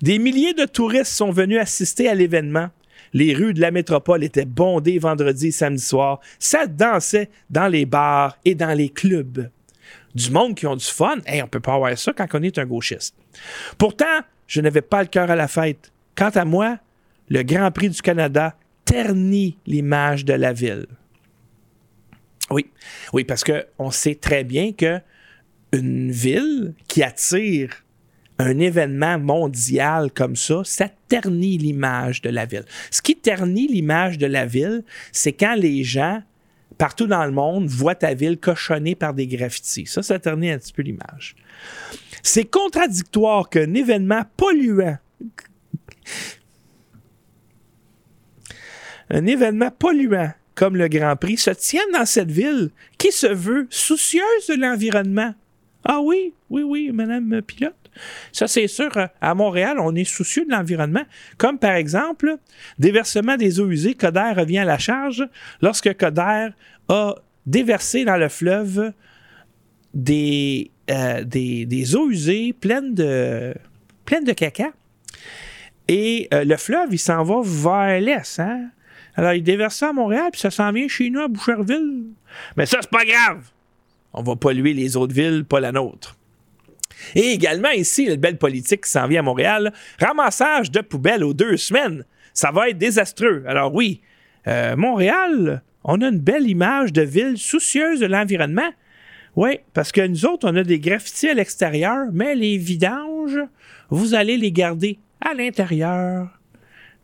[0.00, 2.68] Des milliers de touristes sont venus assister à l'événement.
[3.12, 6.20] Les rues de la métropole étaient bondées vendredi et samedi soir.
[6.38, 9.48] Ça dansait dans les bars et dans les clubs.
[10.14, 11.16] Du monde qui ont du fun.
[11.26, 13.16] Hey, on peut pas avoir ça quand on est un gauchiste.
[13.78, 15.92] Pourtant, je n'avais pas le cœur à la fête.
[16.16, 16.78] Quant à moi,
[17.28, 20.86] le Grand Prix du Canada ternit l'image de la ville.
[22.50, 22.70] Oui,
[23.12, 25.00] oui, parce qu'on sait très bien que
[25.72, 27.84] une ville qui attire
[28.38, 32.64] un événement mondial comme ça, ça ternit l'image de la ville.
[32.90, 36.22] Ce qui ternit l'image de la ville, c'est quand les gens
[36.78, 39.86] partout dans le monde voient ta ville cochonnée par des graffitis.
[39.86, 41.36] Ça, ça ternit un petit peu l'image.
[42.22, 44.98] C'est contradictoire qu'un événement polluant
[49.10, 53.66] un événement polluant comme le Grand Prix se tienne dans cette ville qui se veut
[53.70, 55.34] soucieuse de l'environnement.
[55.84, 57.74] Ah oui, oui, oui, Madame Pilote.
[58.32, 58.90] Ça, c'est sûr,
[59.20, 61.04] à Montréal, on est soucieux de l'environnement.
[61.38, 62.38] Comme par exemple,
[62.78, 65.28] déversement des eaux usées, Coder revient à la charge
[65.60, 66.48] lorsque Coder
[66.88, 67.14] a
[67.46, 68.92] déversé dans le fleuve
[69.92, 71.24] des euh,
[71.94, 73.54] eaux usées pleines de,
[74.04, 74.70] pleines de caca.
[75.88, 78.40] Et euh, le fleuve, il s'en va vers l'est.
[78.40, 78.70] Hein?
[79.16, 82.04] Alors, il déverse ça à Montréal, puis ça s'en vient chez nous à Boucherville.
[82.56, 83.44] Mais ça, c'est pas grave.
[84.12, 86.16] On va polluer les autres villes, pas la nôtre.
[87.14, 91.34] Et également ici, une belle politique qui s'en vient à Montréal, ramassage de poubelles aux
[91.34, 92.04] deux semaines.
[92.32, 93.44] Ça va être désastreux.
[93.46, 94.00] Alors oui,
[94.46, 98.70] euh, Montréal, on a une belle image de ville soucieuse de l'environnement.
[99.36, 103.40] Oui, parce que nous autres, on a des graffitis à l'extérieur, mais les vidanges,
[103.90, 106.28] vous allez les garder à l'intérieur.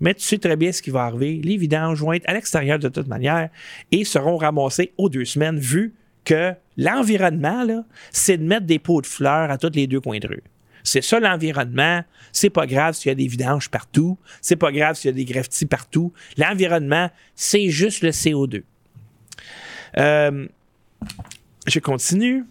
[0.01, 1.41] Mais tu sais très bien ce qui va arriver.
[1.43, 3.51] Les vidanges vont être à l'extérieur de toute manière
[3.91, 9.07] et seront ramassés aux deux semaines, vu que l'environnement, c'est de mettre des pots de
[9.07, 10.43] fleurs à tous les deux coins de rue.
[10.83, 12.03] C'est ça l'environnement.
[12.33, 14.19] C'est pas grave s'il y a des vidanges partout.
[14.41, 16.13] C'est pas grave s'il y a des graffitis partout.
[16.39, 18.63] L'environnement, c'est juste le CO2.
[19.99, 20.47] Euh,
[21.67, 22.45] je continue.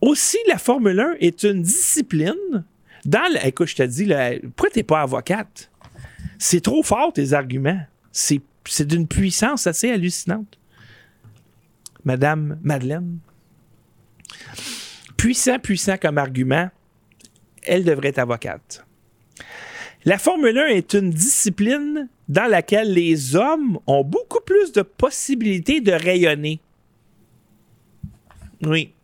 [0.00, 2.64] Aussi, la Formule 1 est une discipline.
[3.04, 5.70] Dans le, écoute, je te dis, là, pourquoi t'es pas avocate?
[6.38, 7.80] C'est trop fort tes arguments.
[8.12, 8.40] C'est
[8.80, 10.58] d'une puissance assez hallucinante.
[12.04, 13.18] Madame Madeleine.
[15.16, 16.70] Puissant, puissant comme argument,
[17.64, 18.84] elle devrait être avocate.
[20.04, 25.80] La Formule 1 est une discipline dans laquelle les hommes ont beaucoup plus de possibilités
[25.80, 26.60] de rayonner.
[28.62, 28.94] Oui.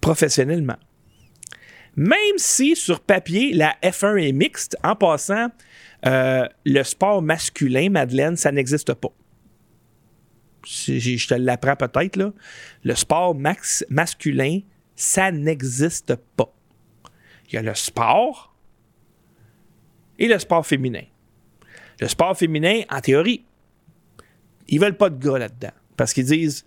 [0.00, 0.78] Professionnellement.
[1.96, 5.48] Même si sur papier, la F1 est mixte, en passant,
[6.06, 9.12] euh, le sport masculin, Madeleine, ça n'existe pas
[10.64, 12.32] je te l'apprends peut-être, là,
[12.84, 14.60] le sport masculin,
[14.94, 16.52] ça n'existe pas.
[17.48, 18.54] Il y a le sport
[20.18, 21.04] et le sport féminin.
[22.00, 23.44] Le sport féminin, en théorie,
[24.68, 25.72] ils veulent pas de gars là-dedans.
[25.96, 26.64] Parce qu'ils disent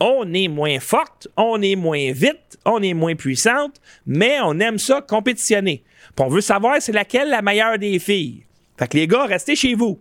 [0.00, 4.78] on est moins forte, on est moins vite, on est moins puissante, mais on aime
[4.78, 5.82] ça compétitionner.
[6.14, 8.44] Puis on veut savoir c'est laquelle la meilleure des filles.
[8.78, 9.98] Fait que les gars, restez chez vous.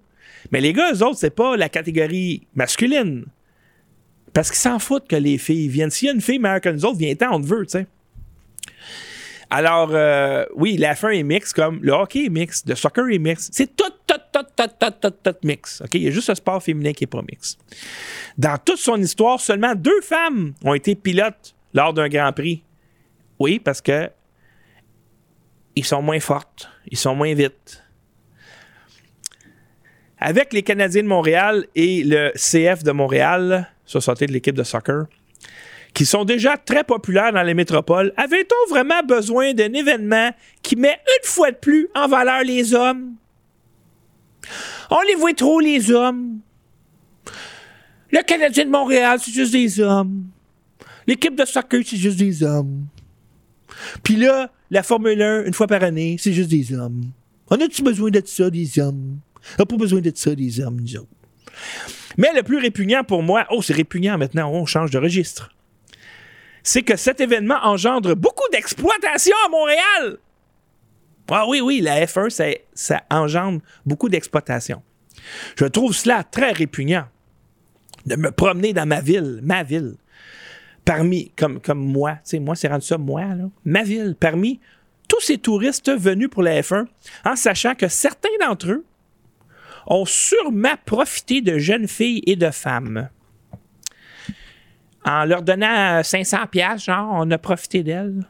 [0.51, 3.25] Mais les gars, eux autres, c'est pas la catégorie masculine.
[4.33, 5.89] Parce qu'ils s'en foutent que les filles viennent.
[5.89, 7.87] S'il y a une fille meilleure que nous autres, viens-t'en, on te veut, tu sais.
[9.49, 13.17] Alors, euh, oui, la fin est mix, comme le hockey est mix, le soccer est
[13.17, 13.49] mix.
[13.51, 15.81] C'est tout, tout, tout, tout, tout, tout, tout mix.
[15.81, 15.93] OK?
[15.93, 17.57] Il y a juste le sport féminin qui n'est pas mix.
[18.37, 22.63] Dans toute son histoire, seulement deux femmes ont été pilotes lors d'un Grand Prix.
[23.39, 24.09] Oui, parce que
[25.75, 27.83] ils sont moins fortes, ils sont moins vite,
[30.17, 35.05] avec les Canadiens de Montréal et le CF de Montréal, Société de l'équipe de soccer,
[35.97, 40.29] qui sont déjà très populaires dans les métropoles, avait-on vraiment besoin d'un événement
[40.61, 43.15] qui met une fois de plus en valeur les hommes?
[44.91, 46.37] On les voit trop, les hommes.
[48.11, 50.25] Le Canadien de Montréal, c'est juste des hommes.
[51.07, 52.85] L'équipe de soccer, c'est juste des hommes.
[54.03, 57.05] Puis là, la Formule 1, une fois par année, c'est juste des hommes.
[57.49, 59.17] On a-tu besoin de ça, des hommes?
[59.57, 61.07] On n'a pas besoin de ça, des hommes, nous.
[62.17, 65.49] Mais le plus répugnant pour moi, oh, c'est répugnant maintenant, on change de registre.
[66.67, 70.17] C'est que cet événement engendre beaucoup d'exploitation à Montréal.
[71.31, 74.83] Ah oui, oui, la F1, ça, engendre beaucoup d'exploitation.
[75.55, 77.05] Je trouve cela très répugnant
[78.05, 79.95] de me promener dans ma ville, ma ville,
[80.83, 84.59] parmi, comme, comme moi, tu sais, moi, c'est rendu ça, moi, là, ma ville, parmi
[85.07, 86.85] tous ces touristes venus pour la F1,
[87.23, 88.85] en sachant que certains d'entre eux
[89.85, 93.07] ont sûrement profité de jeunes filles et de femmes.
[95.07, 98.25] En leur donnant 500 pièces, genre, on a profité d'elles.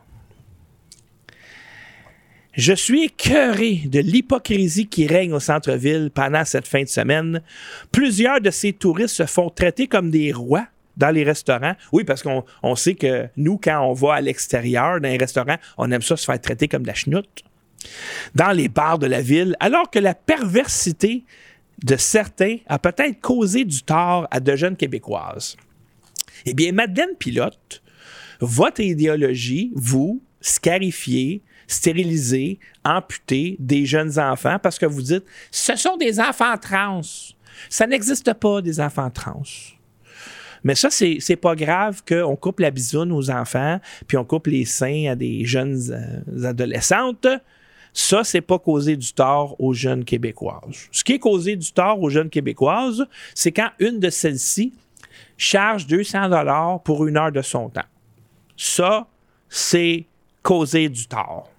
[2.53, 7.41] Je suis écœuré de l'hypocrisie qui règne au centre-ville pendant cette fin de semaine.
[7.91, 11.75] Plusieurs de ces touristes se font traiter comme des rois dans les restaurants.
[11.91, 15.91] Oui, parce qu'on sait que nous, quand on va à l'extérieur dans les restaurants, on
[15.91, 17.43] aime ça se faire traiter comme de la chenoute.
[18.35, 21.23] Dans les bars de la ville, alors que la perversité
[21.83, 25.57] de certains a peut-être causé du tort à de jeunes Québécoises.
[26.49, 27.83] Eh bien, Madeleine Pilote,
[28.39, 35.97] votre idéologie, vous, scarifiez, stériliser, amputer des jeunes enfants parce que vous dites ce sont
[35.97, 37.01] des enfants trans.
[37.69, 39.43] Ça n'existe pas des enfants trans.
[40.63, 44.47] Mais ça, c'est, c'est pas grave qu'on coupe la bisoune aux enfants, puis on coupe
[44.47, 47.27] les seins à des jeunes euh, adolescentes.
[47.91, 50.87] Ça, c'est pas causer du tort aux jeunes québécoises.
[50.93, 53.05] Ce qui est causé du tort aux jeunes québécoises,
[53.35, 54.71] c'est quand une de celles-ci
[55.37, 57.81] charge 200 dollars pour une heure de son temps.
[58.55, 59.07] Ça,
[59.49, 60.05] c'est
[60.41, 61.49] causer du tort.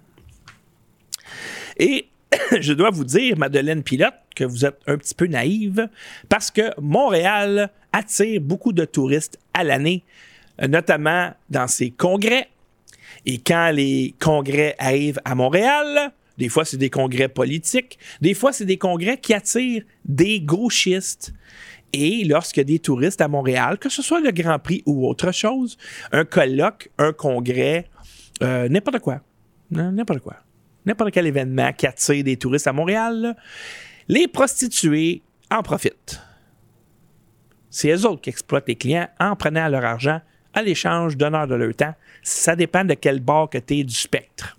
[1.77, 2.09] Et
[2.59, 5.89] je dois vous dire, Madeleine Pilote, que vous êtes un petit peu naïve
[6.27, 10.03] parce que Montréal attire beaucoup de touristes à l'année.
[10.67, 12.49] notamment dans ses congrès.
[13.25, 18.51] Et quand les congrès arrivent à Montréal, des fois c'est des congrès politiques, des fois
[18.51, 21.33] c'est des congrès qui attirent des gauchistes.
[21.93, 25.77] Et a des touristes à Montréal, que ce soit le Grand Prix ou autre chose,
[26.11, 27.87] un colloque, un congrès,
[28.43, 29.21] euh, n'importe quoi,
[29.71, 30.35] n'importe quoi,
[30.85, 33.35] n'importe quel événement qui attire des touristes à Montréal,
[34.07, 35.21] les prostituées
[35.51, 36.21] en profitent.
[37.69, 40.21] C'est eux autres qui exploitent les clients en prenant leur argent
[40.53, 41.93] à l'échange heure de leur temps.
[42.23, 44.57] Ça dépend de quel bord que tu du spectre.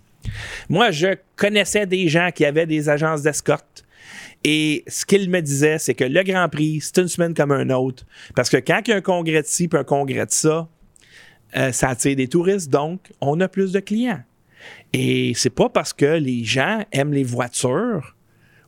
[0.69, 3.83] Moi, je connaissais des gens qui avaient des agences d'escorte.
[4.43, 7.69] Et ce qu'ils me disaient, c'est que le Grand Prix, c'est une semaine comme un
[7.69, 8.05] autre.
[8.35, 10.67] Parce que quand il y a un congrès de ci puis un congrès de ça,
[11.55, 14.21] euh, ça attire des touristes, donc on a plus de clients.
[14.93, 18.15] Et c'est pas parce que les gens aiment les voitures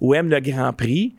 [0.01, 1.15] ou aiment le Grand Prix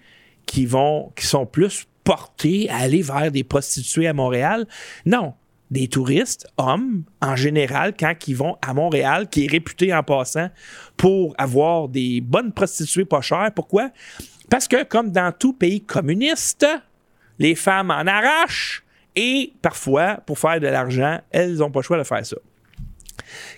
[0.47, 4.67] qui vont, qui sont plus portés à aller vers des prostituées à Montréal.
[5.07, 5.35] Non,
[5.71, 10.51] des touristes, hommes, en général, quand ils vont à Montréal, qui est réputé en passant
[10.97, 13.51] pour avoir des bonnes prostituées pas chères.
[13.55, 13.91] Pourquoi?
[14.51, 16.67] Parce que, comme dans tout pays communiste,
[17.39, 18.85] les femmes en arrachent
[19.17, 22.37] et parfois, pour faire de l'argent, elles n'ont pas le choix de faire ça.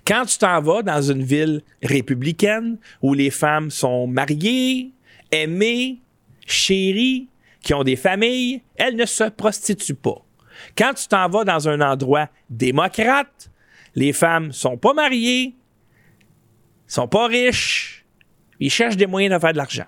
[0.07, 4.92] Quand tu t'en vas dans une ville républicaine où les femmes sont mariées,
[5.31, 5.99] aimées,
[6.46, 7.29] chéries,
[7.62, 10.25] qui ont des familles, elles ne se prostituent pas.
[10.79, 13.51] Quand tu t'en vas dans un endroit démocrate,
[13.94, 15.55] les femmes sont pas mariées,
[16.87, 18.05] sont pas riches,
[18.61, 19.87] ils cherchent des moyens de faire de l'argent.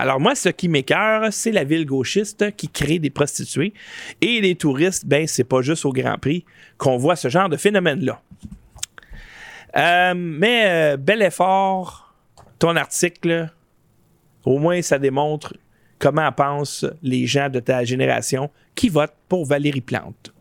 [0.00, 3.74] Alors moi, ce qui m'écœure, c'est la ville gauchiste qui crée des prostituées.
[4.22, 6.46] Et les touristes, ben, c'est pas juste au Grand Prix
[6.78, 8.22] qu'on voit ce genre de phénomène-là.
[9.76, 12.14] Euh, mais euh, bel effort,
[12.58, 13.50] ton article,
[14.46, 15.52] au moins ça démontre
[15.98, 20.32] comment pensent les gens de ta génération qui votent pour Valérie Plante.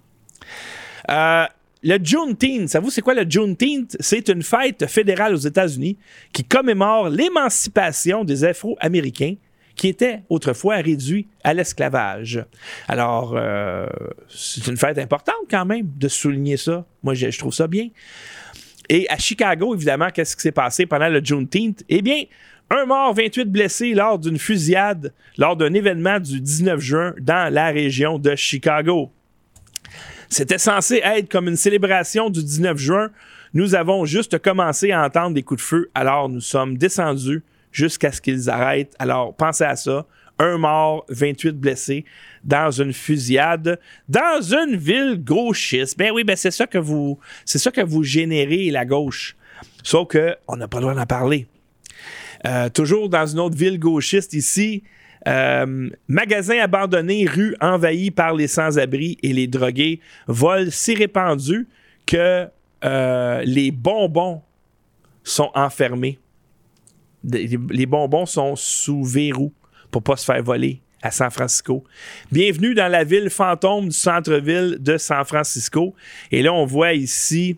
[1.12, 1.45] Euh,
[1.84, 3.98] le Juneteenth, savez-vous c'est quoi le Juneteenth?
[4.00, 5.98] C'est une fête fédérale aux États-Unis
[6.32, 9.36] qui commémore l'émancipation des Afro-Américains
[9.80, 12.44] qui étaient autrefois réduits à l'esclavage.
[12.89, 13.88] Alors, euh,
[14.28, 16.86] c'est une fête importante quand même de souligner ça.
[17.02, 17.88] Moi, je trouve ça bien.
[18.89, 21.86] Et à Chicago, évidemment, qu'est-ce qui s'est passé pendant le Juneteenth?
[21.88, 22.24] Eh bien,
[22.70, 27.68] un mort, 28 blessés lors d'une fusillade lors d'un événement du 19 juin dans la
[27.68, 29.10] région de Chicago.
[30.28, 33.12] C'était censé être comme une célébration du 19 juin.
[33.54, 38.12] Nous avons juste commencé à entendre des coups de feu, alors nous sommes descendus jusqu'à
[38.12, 38.95] ce qu'ils arrêtent.
[38.99, 40.05] Alors pensez à ça.
[40.41, 42.05] Un mort, 28 blessés
[42.45, 43.77] dans une fusillade
[44.08, 45.97] dans une ville gauchiste.
[45.97, 49.36] Ben oui, ben c'est ça que vous c'est ça que vous générez la gauche.
[49.84, 51.47] Sauf que on n'a pas le droit d'en parler.
[52.47, 54.84] Euh, toujours dans une autre ville gauchiste ici,
[55.27, 61.67] euh, magasin abandonné, rue envahie par les sans-abri et les drogués, vol si répandu
[62.05, 62.47] que
[62.86, 64.41] euh, les bonbons
[65.23, 66.17] sont enfermés.
[67.23, 69.53] Les bonbons sont sous verrou
[69.91, 71.84] pour pas se faire voler à San Francisco.
[72.32, 75.95] Bienvenue dans la ville fantôme du centre-ville de San Francisco.
[76.32, 77.58] Et là, on voit ici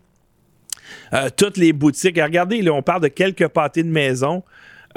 [1.37, 2.19] toutes les boutiques.
[2.21, 4.43] Regardez, là, on parle de quelques pâtés de maison.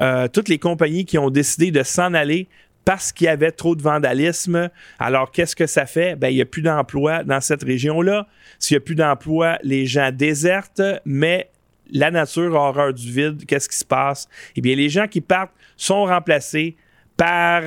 [0.01, 2.49] Euh, toutes les compagnies qui ont décidé de s'en aller
[2.85, 4.69] parce qu'il y avait trop de vandalisme.
[4.99, 6.17] Alors, qu'est-ce que ça fait?
[6.17, 8.27] Ben, il n'y a plus d'emploi dans cette région-là.
[8.59, 11.49] S'il n'y a plus d'emploi, les gens désertent, mais
[11.95, 13.47] la nature horreur du vide.
[13.47, 14.29] Qu'est-ce qui se passe?
[14.57, 16.77] Eh bien, les gens qui partent sont remplacés
[17.17, 17.63] par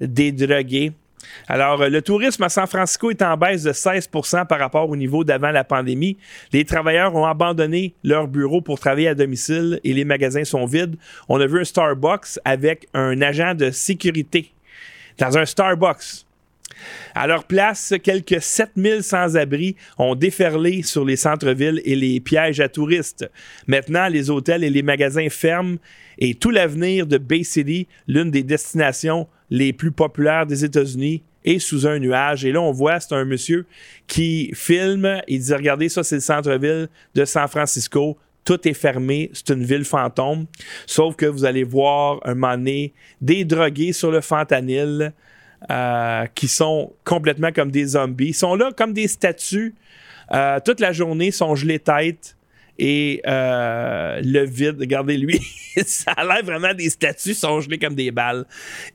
[0.00, 0.92] des drogués.
[1.48, 5.24] Alors, le tourisme à San Francisco est en baisse de 16% par rapport au niveau
[5.24, 6.16] d'avant la pandémie.
[6.52, 10.96] Les travailleurs ont abandonné leur bureau pour travailler à domicile et les magasins sont vides.
[11.28, 14.52] On a vu un Starbucks avec un agent de sécurité
[15.18, 16.24] dans un Starbucks.
[17.14, 22.68] À leur place, quelques 7000 sans-abri ont déferlé sur les centres-villes et les pièges à
[22.68, 23.30] touristes.
[23.66, 25.78] Maintenant, les hôtels et les magasins ferment
[26.18, 31.58] et tout l'avenir de Bay City, l'une des destinations les plus populaires des États-Unis, est
[31.58, 32.44] sous un nuage.
[32.44, 33.66] Et là, on voit, c'est un monsieur
[34.06, 35.20] qui filme.
[35.26, 38.18] Il dit Regardez, ça, c'est le centre-ville de San Francisco.
[38.44, 39.30] Tout est fermé.
[39.32, 40.46] C'est une ville fantôme.
[40.86, 45.12] Sauf que vous allez voir un moment donné des drogués sur le fentanyl
[45.68, 48.28] euh, qui sont complètement comme des zombies.
[48.28, 49.74] Ils sont là comme des statues.
[50.32, 52.34] Euh, toute la journée, sont gelés tête
[52.78, 55.38] et euh, le vide, regardez lui,
[55.84, 58.46] ça a l'air vraiment des statues sont gelées comme des balles.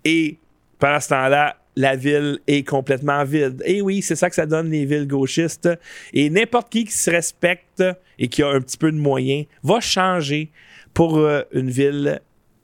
[0.04, 0.40] Et
[0.80, 3.62] pendant ce temps-là, la ville est complètement vide.
[3.64, 5.70] Et oui, c'est ça que ça donne les villes gauchistes.
[6.14, 7.84] Et n'importe qui qui se respecte
[8.18, 10.50] et qui a un petit peu de moyens va changer
[10.96, 11.20] pour
[11.52, 12.22] une ville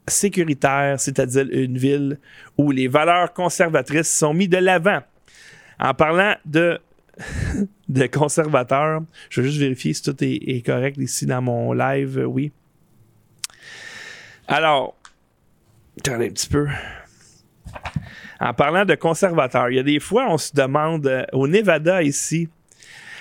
[0.08, 2.20] sécuritaire, c'est-à-dire une ville
[2.58, 5.02] où les valeurs conservatrices sont mises de l'avant.
[5.80, 6.80] En parlant de
[7.90, 9.02] de conservateurs.
[9.30, 12.26] Je vais juste vérifier si tout est, correct ici dans mon live.
[12.28, 12.52] Oui.
[14.48, 14.96] Alors,
[16.00, 16.68] attendez un petit peu.
[18.40, 22.02] En parlant de conservateurs, il y a des fois, on se demande, euh, au Nevada
[22.02, 22.50] ici,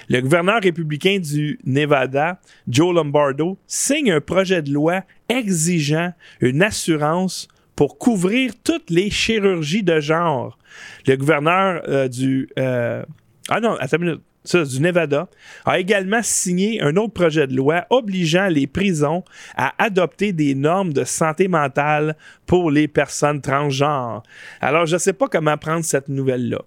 [0.09, 7.49] le gouverneur républicain du Nevada, Joe Lombardo, signe un projet de loi exigeant une assurance
[7.77, 10.59] pour couvrir toutes les chirurgies de genre.
[11.07, 12.49] Le gouverneur euh, du...
[12.59, 13.03] Euh,
[13.49, 13.99] ah non, attends.
[14.43, 15.29] Ça, du Nevada,
[15.67, 19.23] a également signé un autre projet de loi obligeant les prisons
[19.55, 24.23] à adopter des normes de santé mentale pour les personnes transgenres.
[24.63, 26.63] Alors, je ne sais pas comment prendre cette nouvelle-là.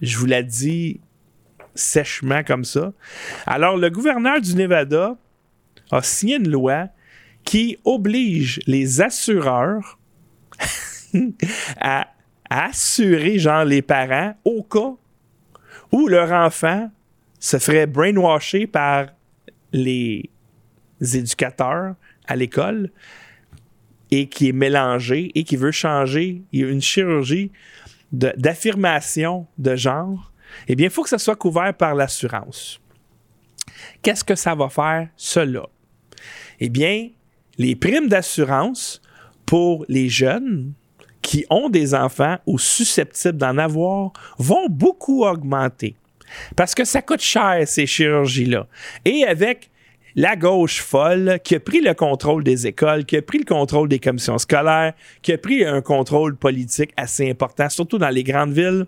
[0.00, 1.00] Je vous la dis
[1.74, 2.92] sèchement comme ça.
[3.46, 5.16] Alors, le gouverneur du Nevada
[5.90, 6.88] a signé une loi
[7.44, 9.98] qui oblige les assureurs
[11.80, 12.08] à,
[12.48, 14.94] assurer, genre, les parents au cas
[15.92, 16.90] où leur enfant
[17.38, 19.06] se ferait brainwasher par
[19.72, 20.30] les
[21.00, 21.94] éducateurs
[22.26, 22.90] à l'école
[24.10, 27.52] et qui est mélangé et qui veut changer une chirurgie
[28.12, 30.29] d'affirmation de, genre,
[30.68, 32.80] eh bien, il faut que ça soit couvert par l'assurance.
[34.02, 35.66] Qu'est-ce que ça va faire, cela?
[36.58, 37.08] Eh bien,
[37.58, 39.00] les primes d'assurance
[39.46, 40.72] pour les jeunes
[41.22, 45.96] qui ont des enfants ou susceptibles d'en avoir vont beaucoup augmenter.
[46.56, 48.66] Parce que ça coûte cher, ces chirurgies-là.
[49.04, 49.70] Et avec
[50.16, 53.88] la gauche folle qui a pris le contrôle des écoles, qui a pris le contrôle
[53.88, 58.52] des commissions scolaires, qui a pris un contrôle politique assez important, surtout dans les grandes
[58.52, 58.86] villes,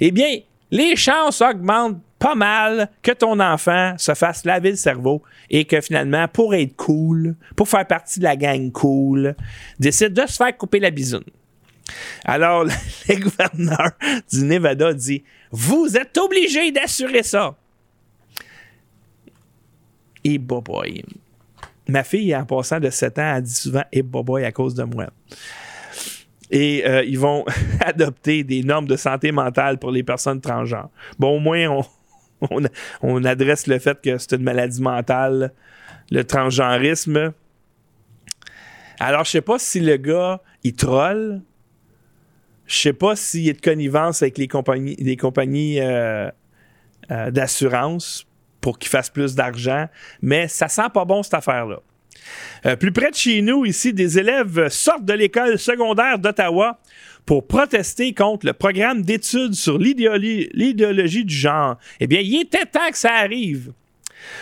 [0.00, 0.38] eh bien,
[0.74, 5.80] les chances augmentent pas mal que ton enfant se fasse laver le cerveau et que
[5.80, 9.36] finalement, pour être cool, pour faire partie de la gang cool,
[9.78, 11.22] décide de se faire couper la bisoune.
[12.24, 12.64] Alors,
[13.08, 13.92] le gouverneur
[14.32, 15.22] du Nevada dit
[15.52, 17.54] Vous êtes obligé d'assurer ça.
[20.24, 21.04] Et boy.
[21.86, 24.82] Ma fille, en passant de 7 ans, a dit souvent Et boy à cause de
[24.82, 25.06] moi.
[26.54, 27.44] Et euh, ils vont
[27.84, 30.88] adopter des normes de santé mentale pour les personnes transgenres.
[31.18, 31.82] Bon, au moins,
[32.40, 32.62] on,
[33.02, 35.52] on adresse le fait que c'est une maladie mentale,
[36.10, 37.34] le transgenrisme.
[38.98, 41.42] Alors, je sais pas si le gars, il troll
[42.66, 46.30] je sais pas s'il a de connivence avec les compagnies, compagnies euh,
[47.10, 48.26] euh, d'assurance
[48.60, 49.88] pour qu'ils fassent plus d'argent,
[50.22, 51.80] mais ça sent pas bon cette affaire-là.
[52.66, 56.80] Euh, plus près de chez nous, ici, des élèves sortent de l'école secondaire d'Ottawa
[57.26, 61.78] pour protester contre le programme d'études sur l'idéologie du genre.
[62.00, 63.72] Eh bien, il était temps que ça arrive.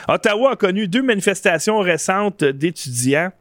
[0.09, 3.33] Ottawa a connu deux manifestations récentes d'étudiants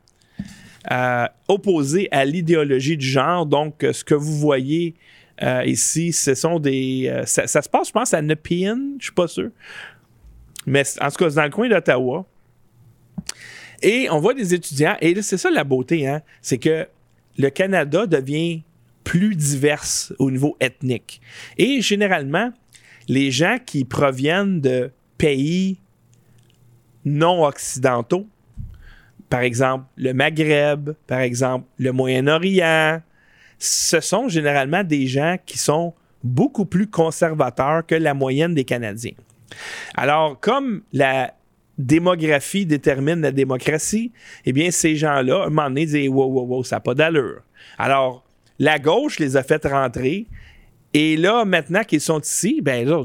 [0.91, 3.45] euh, opposé à l'idéologie du genre.
[3.45, 4.95] Donc, ce que vous voyez
[5.43, 7.21] euh, ici, ce sont des.
[7.25, 9.49] Ça, se passe, je pense, à Nepean, je suis pas sûr.
[10.65, 12.25] Mais en tout cas, c'est dans le coin d'Ottawa.
[13.81, 16.87] Et on voit des étudiants, et c'est ça la beauté, hein, c'est que
[17.37, 18.61] le Canada devient
[19.03, 19.83] plus divers
[20.19, 21.21] au niveau ethnique.
[21.57, 22.51] Et généralement,
[23.07, 25.77] les gens qui proviennent de pays
[27.03, 28.27] non occidentaux
[29.31, 33.01] par exemple le Maghreb, par exemple le Moyen-Orient,
[33.57, 39.15] ce sont généralement des gens qui sont beaucoup plus conservateurs que la moyenne des Canadiens.
[39.95, 41.33] Alors, comme la
[41.81, 44.11] démographie détermine la démocratie,
[44.45, 46.93] eh bien, ces gens-là, à un moment donné, disent Wow, wow, wow, ça n'a pas
[46.93, 47.41] d'allure.
[47.77, 48.23] Alors,
[48.59, 50.27] la gauche les a fait rentrer.
[50.93, 53.03] Et là, maintenant qu'ils sont ici, ben, là,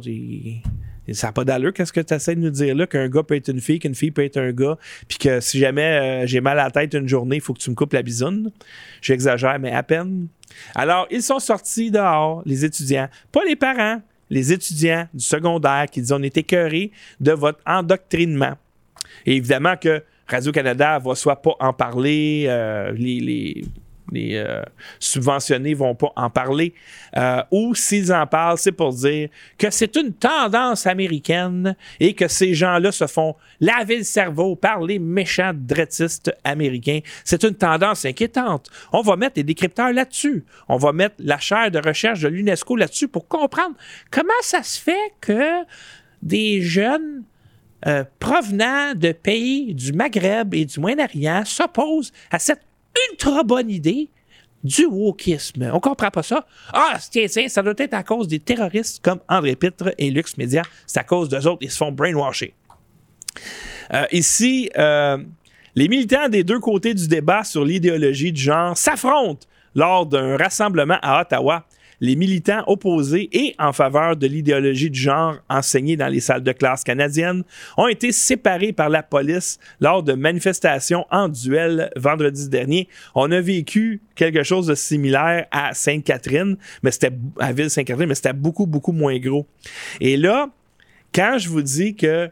[1.13, 1.73] ça n'a pas d'allure.
[1.73, 2.87] Qu'est-ce que tu essaies de nous dire là?
[2.87, 4.77] Qu'un gars peut être une fille, qu'une fille peut être un gars,
[5.09, 7.61] puis que si jamais euh, j'ai mal à la tête une journée, il faut que
[7.61, 8.51] tu me coupes la bisoune?
[9.01, 10.29] J'exagère, mais à peine.
[10.75, 16.01] Alors, ils sont sortis dehors, les étudiants, pas les parents, les étudiants du secondaire qui
[16.01, 18.57] disent on est écœurés de votre endoctrinement.
[19.25, 23.65] Évidemment que Radio-Canada va soit pas en parler, euh, les
[24.13, 24.63] les euh,
[24.99, 26.75] subventionnés vont pas en parler.
[27.17, 29.29] Euh, ou s'ils en parlent, c'est pour dire
[29.59, 34.81] que c'est une tendance américaine et que ces gens-là se font laver le cerveau par
[34.81, 37.01] les méchants dretistes américains.
[37.25, 38.71] C'est une tendance inquiétante.
[38.93, 40.45] On va mettre des décrypteurs là-dessus.
[40.69, 43.77] On va mettre la chaire de recherche de l'UNESCO là-dessus pour comprendre
[44.11, 45.65] comment ça se fait que
[46.23, 47.25] des jeunes
[47.87, 52.63] euh, provenant de pays du Maghreb et du Moyen-Orient s'opposent à cette
[53.11, 54.09] ultra bonne idée
[54.65, 55.71] du wokisme.
[55.73, 56.47] On comprend pas ça?
[56.73, 60.37] Ah, tiens, tiens, ça doit être à cause des terroristes comme André Pitre et Lux
[60.39, 60.63] Media.
[60.87, 62.55] C'est à cause d'eux autres, ils se font brainwasher.
[63.93, 65.19] Euh, ici, euh,
[65.75, 70.99] les militants des deux côtés du débat sur l'idéologie du genre s'affrontent lors d'un rassemblement
[71.03, 71.67] à Ottawa.
[72.01, 76.53] Les militants opposés et en faveur de l'idéologie du genre enseignée dans les salles de
[76.53, 77.43] classe canadiennes
[77.77, 82.89] ont été séparés par la police lors de manifestations en duel vendredi dernier.
[83.15, 88.33] On a vécu quelque chose de similaire à Sainte-Catherine, mais c'était à Ville-Sainte-Catherine, mais c'était
[88.33, 89.47] beaucoup, beaucoup moins gros.
[90.01, 90.51] Et là,
[91.15, 92.31] quand je vous dis que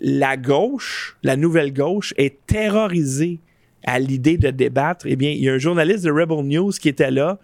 [0.00, 3.40] la gauche, la nouvelle gauche, est terrorisée
[3.84, 6.88] à l'idée de débattre, eh bien, il y a un journaliste de Rebel News qui
[6.88, 7.38] était là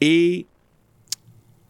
[0.00, 0.46] et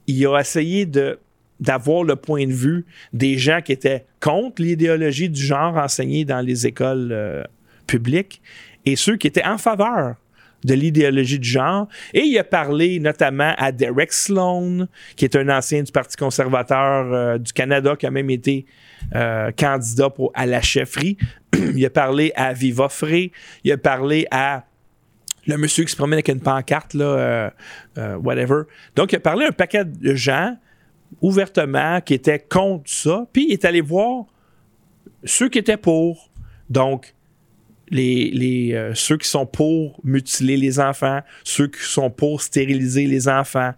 [0.07, 1.19] il a essayé de
[1.61, 6.41] d'avoir le point de vue des gens qui étaient contre l'idéologie du genre enseignée dans
[6.41, 7.45] les écoles euh,
[7.87, 8.41] publiques
[8.87, 10.17] et ceux qui étaient en faveur
[10.65, 11.89] de l'idéologie du genre.
[12.13, 17.13] Et il a parlé notamment à Derek Sloan, qui est un ancien du Parti conservateur
[17.13, 18.67] euh, du Canada, qui a même été
[19.15, 21.17] euh, candidat pour, à la chefferie.
[21.77, 22.89] il a parlé à Viva.
[23.65, 24.65] Il a parlé à
[25.47, 27.53] le monsieur qui se promène avec une pancarte, là,
[27.99, 28.63] euh, whatever.
[28.95, 30.57] Donc, il a parlé à un paquet de gens
[31.21, 33.27] ouvertement qui étaient contre ça.
[33.33, 34.27] Puis, il est allé voir
[35.25, 36.31] ceux qui étaient pour.
[36.69, 37.15] Donc,
[37.91, 43.29] les, euh, ceux qui sont pour mutiler les enfants, ceux qui sont pour stériliser les
[43.29, 43.73] enfants.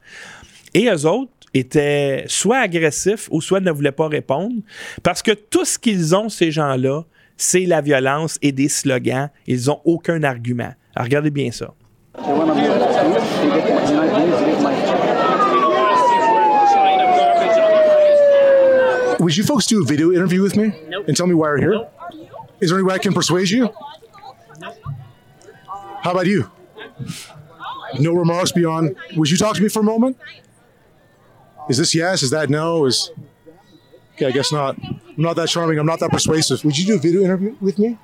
[0.75, 4.55] Et eux autres étaient soit agressifs ou soit ne voulaient pas répondre
[5.03, 7.05] parce que tout ce qu'ils ont, ces gens-là,
[7.43, 9.29] c'est la violence et des slogans.
[9.49, 10.73] Ils n'ont aucun argument.
[10.95, 11.75] Alors, regardez bien ça.
[19.19, 20.73] Would you folks do a video interview with me
[21.09, 21.87] and tell me why you're here?
[22.61, 23.69] Is there any way I can persuade you?
[26.03, 26.49] How about you?
[27.99, 28.95] No remarks beyond.
[29.17, 30.17] Would you talk to me for a moment?
[31.69, 32.23] Is this yes?
[32.23, 32.87] Is that no?
[32.87, 33.11] Is
[34.15, 34.27] okay?
[34.27, 34.77] I guess not.
[35.17, 35.79] I'm not that charming.
[35.79, 36.65] I'm not that persuasive.
[36.65, 37.99] Would you do a video interview with me?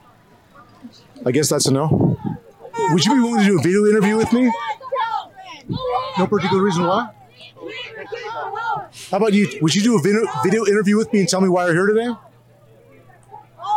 [1.25, 2.19] I guess that's a no.
[2.91, 4.53] Would you be willing to do a video interview with me?
[6.19, 7.11] No particular reason why.
[9.11, 9.49] How about you?
[9.63, 11.87] Would you do a video, video interview with me and tell me why you're here
[11.87, 12.15] today?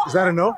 [0.08, 0.56] Is that a no?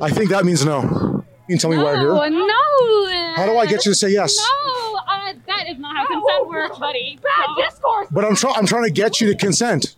[0.00, 1.24] I think that means no.
[1.48, 2.30] You can tell me why you're here.
[2.30, 3.34] No.
[3.36, 4.36] How do I get you to say yes?
[4.36, 7.18] No, uh, that is not how consent works, buddy.
[7.22, 8.08] Bad discourse.
[8.10, 8.54] But I'm trying.
[8.56, 9.96] I'm trying to get you to consent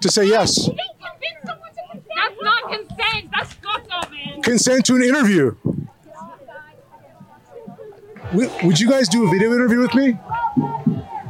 [0.00, 0.66] To say yes.
[0.66, 2.04] you can't convince someone to consent.
[2.14, 3.30] That's not consent.
[3.32, 4.42] That's fucked man.
[4.42, 5.54] Consent to an interview.
[8.34, 10.18] Would, would you guys do a video interview with me?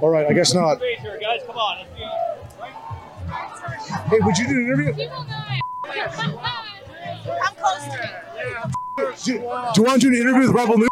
[0.01, 0.27] All right.
[0.27, 0.81] I guess not.
[0.81, 1.43] guys.
[1.47, 1.87] Come on.
[4.09, 4.95] Hey, would you do an interview?
[4.95, 5.45] You will not.
[7.25, 8.09] Come close to me.
[8.97, 10.89] Do, do you want to do an interview with Rebel News?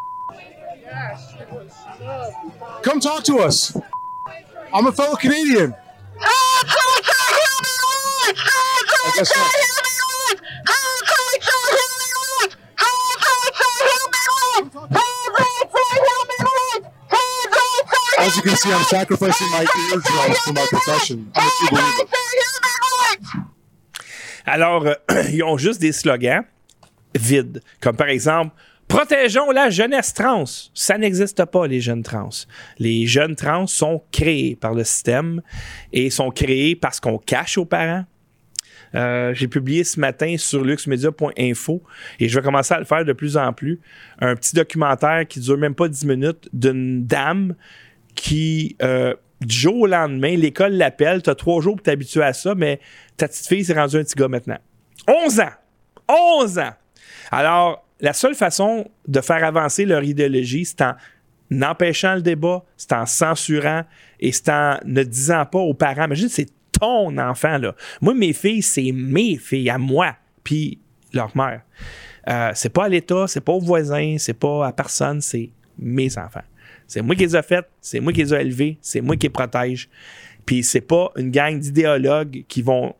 [2.82, 3.76] Come talk to us.
[4.74, 5.74] I'm a fellow Canadian.
[6.20, 6.64] Oh,
[9.12, 9.46] I guess not.
[18.18, 21.30] As you can see, I'm sacrificing my eardrums for my profession.
[21.34, 22.08] I'm a true believer.
[24.46, 24.86] Alors,
[25.30, 26.44] ils ont juste des slogans
[27.14, 28.54] vides, comme par exemple
[28.92, 30.44] Protégeons la jeunesse trans.
[30.74, 32.28] Ça n'existe pas, les jeunes trans.
[32.78, 35.40] Les jeunes trans sont créés par le système
[35.94, 38.04] et sont créés parce qu'on cache aux parents.
[38.94, 41.82] Euh, J'ai publié ce matin sur luxmedia.info
[42.20, 43.80] et je vais commencer à le faire de plus en plus.
[44.20, 47.54] Un petit documentaire qui dure même pas 10 minutes d'une dame
[48.14, 52.32] qui, euh, du jour au lendemain, l'école l'appelle, tu as trois jours pour t'habituer à
[52.32, 52.80] ça, mais
[53.16, 54.58] ta petite fille s'est rendue un petit gars maintenant.
[55.08, 55.50] 11 ans!
[56.08, 56.72] 11 ans!
[57.30, 60.94] Alors, la seule façon de faire avancer leur idéologie, c'est en
[61.62, 63.82] empêchant le débat, c'est en censurant
[64.20, 66.48] et c'est en ne disant pas aux parents, imagine, c'est
[66.82, 67.74] enfant, là.
[68.00, 70.78] Moi, mes filles, c'est mes filles, à moi, puis
[71.12, 71.62] leur mère.
[72.28, 76.16] Euh, c'est pas à l'État, c'est pas aux voisins, c'est pas à personne, c'est mes
[76.18, 76.44] enfants.
[76.86, 79.26] C'est moi qui les ai faites, c'est moi qui les ai élevés, c'est moi qui
[79.26, 79.88] les protège.
[80.46, 82.94] Puis c'est pas une gang d'idéologues qui vont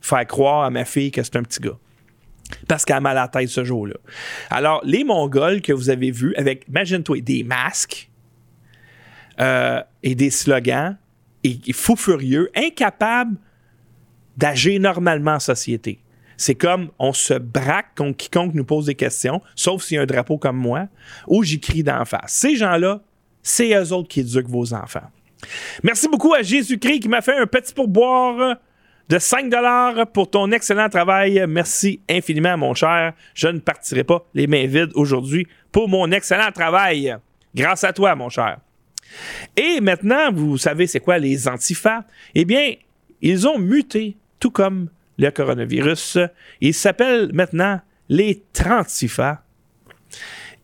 [0.00, 1.78] faire croire à ma fille que c'est un petit gars.
[2.66, 3.96] Parce qu'elle a mal à la tête ce jour-là.
[4.50, 8.10] Alors, les Mongols que vous avez vus avec, imagine-toi, des masques
[9.38, 10.96] euh, et des slogans,
[11.44, 13.36] et fous furieux, incapables
[14.36, 16.00] d'agir normalement en société.
[16.36, 20.02] C'est comme on se braque contre quiconque nous pose des questions, sauf s'il y a
[20.02, 20.86] un drapeau comme moi,
[21.26, 22.32] ou j'y crie d'en face.
[22.32, 23.00] Ces gens-là,
[23.42, 25.10] c'est eux autres qui éduquent vos enfants.
[25.82, 28.56] Merci beaucoup à Jésus-Christ qui m'a fait un petit pourboire
[29.08, 29.52] de 5
[30.12, 31.44] pour ton excellent travail.
[31.48, 33.14] Merci infiniment, mon cher.
[33.34, 37.16] Je ne partirai pas les mains vides aujourd'hui pour mon excellent travail.
[37.54, 38.58] Grâce à toi, mon cher.
[39.56, 42.04] Et maintenant, vous savez c'est quoi les antifas?
[42.34, 42.74] Eh bien,
[43.20, 44.88] ils ont muté, tout comme
[45.18, 46.18] le coronavirus.
[46.60, 49.42] Ils s'appellent maintenant les trantifas.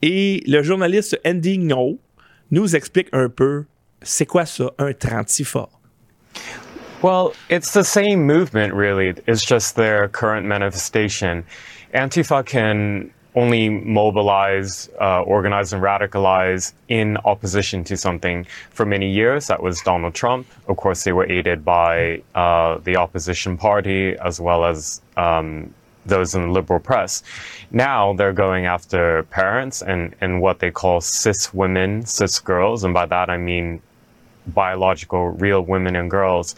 [0.03, 1.99] Et le journaliste Andy Ngo
[2.51, 3.65] nous explique un peu
[4.03, 5.69] c'est quoi ça, un trantifa.
[7.03, 9.15] Well, it's the same movement, really.
[9.27, 11.45] It's just their current manifestation.
[11.95, 19.49] Antifa can only mobilize, uh, organize, and radicalize in opposition to something for many years.
[19.49, 20.47] That was Donald Trump.
[20.69, 25.75] Of course, they were aided by uh, the opposition party as well as um,
[26.07, 27.23] those in the liberal press.
[27.71, 32.85] Now they're going after parents and, and what they call cis women, cis girls.
[32.85, 33.81] And by that, I mean
[34.47, 36.55] biological, real women and girls.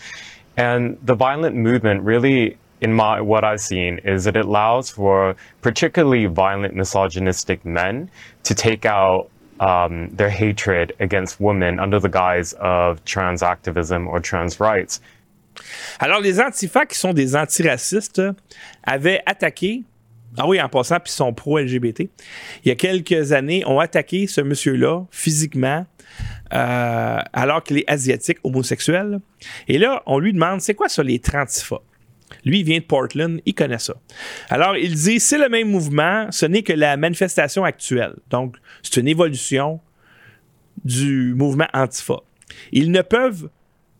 [0.56, 5.34] And the violent movement really in my what I've seen is that it allows for
[5.62, 8.10] particularly violent misogynistic men
[8.44, 14.20] to take out um, their hatred against women under the guise of trans activism or
[14.20, 15.00] trans rights.
[16.00, 18.20] Alors, les antifas, qui sont des antiracistes,
[18.84, 19.84] avaient attaqué,
[20.36, 22.00] ah oui, en passant, puis sont pro-LGBT,
[22.64, 25.86] il y a quelques années, ont attaqué ce monsieur-là physiquement,
[26.52, 29.20] euh, alors qu'il est asiatique, homosexuel.
[29.66, 31.80] Et là, on lui demande, c'est quoi ça, les trantifas?
[32.44, 33.94] Lui, il vient de Portland, il connaît ça.
[34.50, 38.14] Alors, il dit, c'est le même mouvement, ce n'est que la manifestation actuelle.
[38.30, 39.80] Donc, c'est une évolution
[40.84, 42.16] du mouvement antifa.
[42.72, 43.48] Ils ne peuvent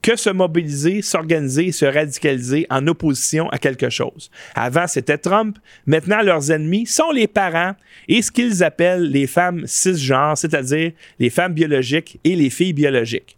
[0.06, 4.30] que se mobiliser, s'organiser, se radicaliser en opposition à quelque chose.
[4.54, 5.58] Avant, c'était Trump.
[5.84, 7.74] Maintenant, leurs ennemis sont les parents
[8.06, 13.36] et ce qu'ils appellent les femmes cisgenres, c'est-à-dire les femmes biologiques et les filles biologiques.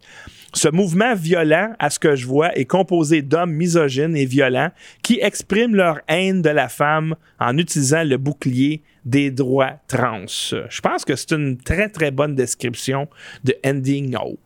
[0.55, 4.71] Ce mouvement violent, à ce que je vois, est composé d'hommes misogynes et violents
[5.03, 10.27] qui expriment leur haine de la femme en utilisant le bouclier des droits trans.
[10.27, 13.09] Je pense que c'est une très, très bonne description
[13.45, 14.39] de Ending No.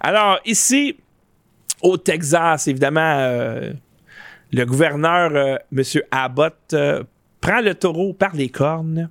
[0.00, 0.96] Alors, ici,
[1.82, 3.72] au Texas, évidemment, euh,
[4.52, 5.82] le gouverneur, euh, M.
[6.10, 7.04] Abbott, euh,
[7.40, 9.10] prend le taureau par les cornes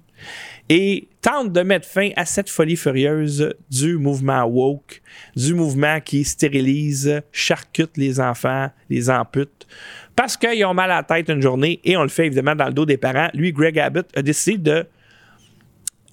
[0.74, 5.02] et tente de mettre fin à cette folie furieuse du mouvement woke,
[5.36, 9.68] du mouvement qui stérilise, charcute les enfants, les ampute,
[10.16, 12.68] parce qu'ils ont mal à la tête une journée et on le fait évidemment dans
[12.68, 13.28] le dos des parents.
[13.34, 14.86] Lui, Greg Abbott, a décidé de,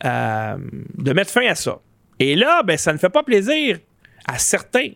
[0.02, 1.78] de mettre fin à ça.
[2.18, 3.78] Et là, ben, ça ne fait pas plaisir
[4.26, 4.90] à certains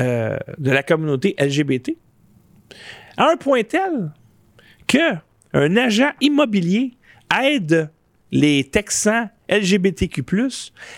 [0.00, 1.92] euh, de la communauté LGBT,
[3.16, 4.10] à un point tel
[4.88, 5.14] que
[5.52, 6.94] un agent immobilier
[7.40, 7.92] aide
[8.30, 10.24] les Texans LGBTQ+,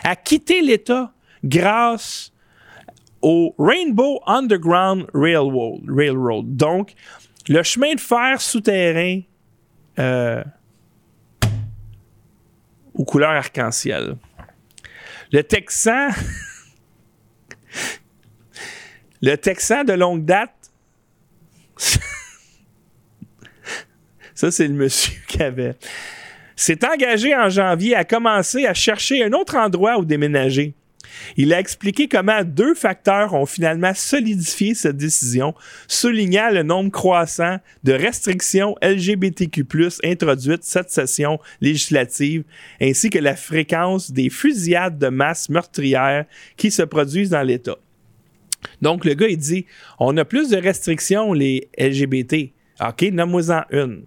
[0.04, 1.12] à quitter l'État
[1.44, 2.32] grâce
[3.22, 6.56] au Rainbow Underground Railroad.
[6.56, 6.94] Donc,
[7.48, 9.20] le chemin de fer souterrain
[9.98, 10.42] euh,
[12.94, 14.16] aux couleurs arc-en-ciel.
[15.32, 16.10] Le Texan
[19.22, 20.72] Le Texan de longue date,
[24.34, 25.76] ça c'est le monsieur qui avait,
[26.62, 30.74] s'est engagé en janvier à commencer à chercher un autre endroit où déménager.
[31.36, 35.54] Il a expliqué comment deux facteurs ont finalement solidifié cette décision,
[35.88, 39.64] soulignant le nombre croissant de restrictions LGBTQ+
[40.04, 42.44] introduites cette session législative,
[42.80, 47.76] ainsi que la fréquence des fusillades de masse meurtrières qui se produisent dans l'État.
[48.82, 49.66] Donc, le gars, il dit
[49.98, 52.50] on a plus de restrictions, les LGBT.
[52.86, 54.04] OK, nomme-moi-en une.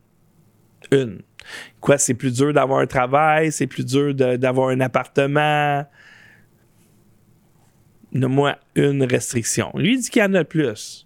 [0.92, 1.22] Une.
[1.84, 5.86] Quoi, c'est plus dur d'avoir un travail, c'est plus dur d'avoir un appartement?
[8.14, 9.70] Nomme-moi une restriction.
[9.76, 11.06] Lui, il dit qu'il y en a plus.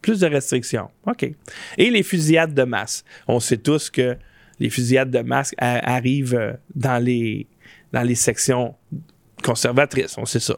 [0.00, 0.88] Plus de restrictions.
[1.06, 1.30] OK.
[1.76, 3.04] Et les fusillades de masse.
[3.26, 4.16] On sait tous que
[4.58, 7.46] les fusillades de masse arrivent euh, dans les,
[7.92, 8.76] dans les sections
[9.44, 10.16] conservatrices.
[10.16, 10.56] On sait ça.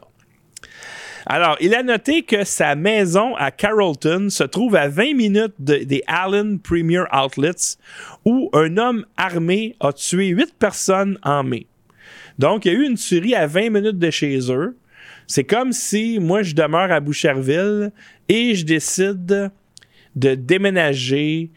[1.25, 6.03] Alors, il a noté que sa maison à Carrollton se trouve à 20 minutes des
[6.07, 7.77] Allen Premier Outlets,
[8.25, 11.67] où un homme armé a tué 8 personnes en mai.
[12.39, 14.77] Donc, il y a eu une tuerie à 20 minutes de chez eux.
[15.27, 17.91] C'est comme si moi, je demeure à Boucherville
[18.27, 19.51] et je décide
[20.15, 21.51] de déménager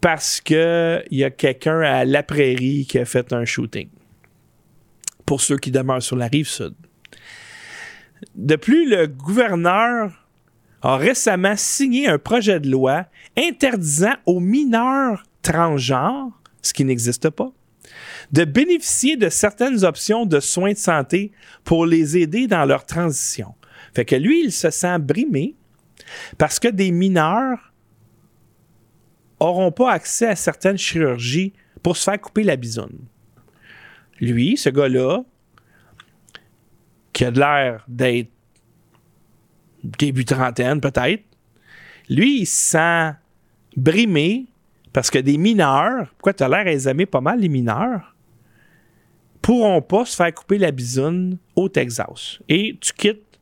[0.00, 3.88] parce qu'il y a quelqu'un à La Prairie qui a fait un shooting.
[5.24, 6.74] Pour ceux qui demeurent sur la rive sud.
[8.34, 10.26] De plus, le gouverneur
[10.82, 13.06] a récemment signé un projet de loi
[13.36, 17.52] interdisant aux mineurs transgenres, ce qui n'existe pas,
[18.32, 21.32] de bénéficier de certaines options de soins de santé
[21.64, 23.54] pour les aider dans leur transition.
[23.94, 25.54] Fait que lui, il se sent brimé
[26.38, 27.72] parce que des mineurs
[29.40, 31.52] n'auront pas accès à certaines chirurgies
[31.82, 32.98] pour se faire couper la bisoune.
[34.20, 35.24] Lui, ce gars-là,
[37.12, 38.30] qui a de l'air d'être
[39.82, 41.24] début trentaine peut-être,
[42.08, 43.12] lui, il se sent
[43.76, 44.46] brimé
[44.92, 48.12] parce que des mineurs, pourquoi tu as l'air à pas mal les mineurs?
[49.42, 52.38] pourront pas se faire couper la bisoune au Texas.
[52.48, 53.40] Et tu quittes.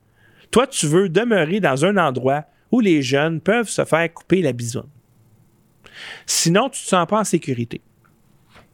[0.50, 4.52] Toi, tu veux demeurer dans un endroit où les jeunes peuvent se faire couper la
[4.52, 4.88] bisoune.
[6.26, 7.82] Sinon, tu ne te sens pas en sécurité.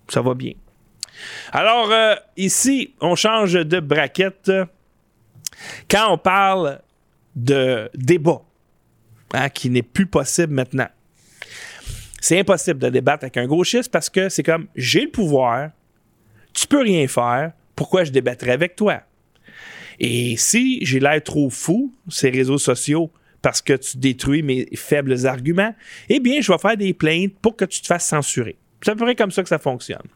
[0.08, 0.52] Ça va bien.
[1.50, 4.52] Alors, euh, ici, on change de braquette.
[5.90, 6.80] Quand on parle
[7.34, 8.42] de débat,
[9.34, 10.88] hein, qui n'est plus possible maintenant,
[12.20, 15.70] c'est impossible de débattre avec un gauchiste parce que c'est comme j'ai le pouvoir,
[16.52, 19.02] tu peux rien faire, pourquoi je débattrais avec toi?
[19.98, 23.10] Et si j'ai l'air trop fou, ces réseaux sociaux,
[23.42, 25.74] parce que tu détruis mes faibles arguments,
[26.08, 28.56] eh bien, je vais faire des plaintes pour que tu te fasses censurer.
[28.82, 30.06] C'est à peu près comme ça que ça fonctionne.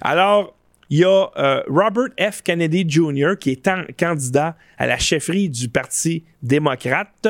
[0.00, 0.56] Alors,
[0.94, 2.42] il y a euh, Robert F.
[2.42, 3.68] Kennedy Jr., qui est
[3.98, 7.26] candidat à la chefferie du Parti démocrate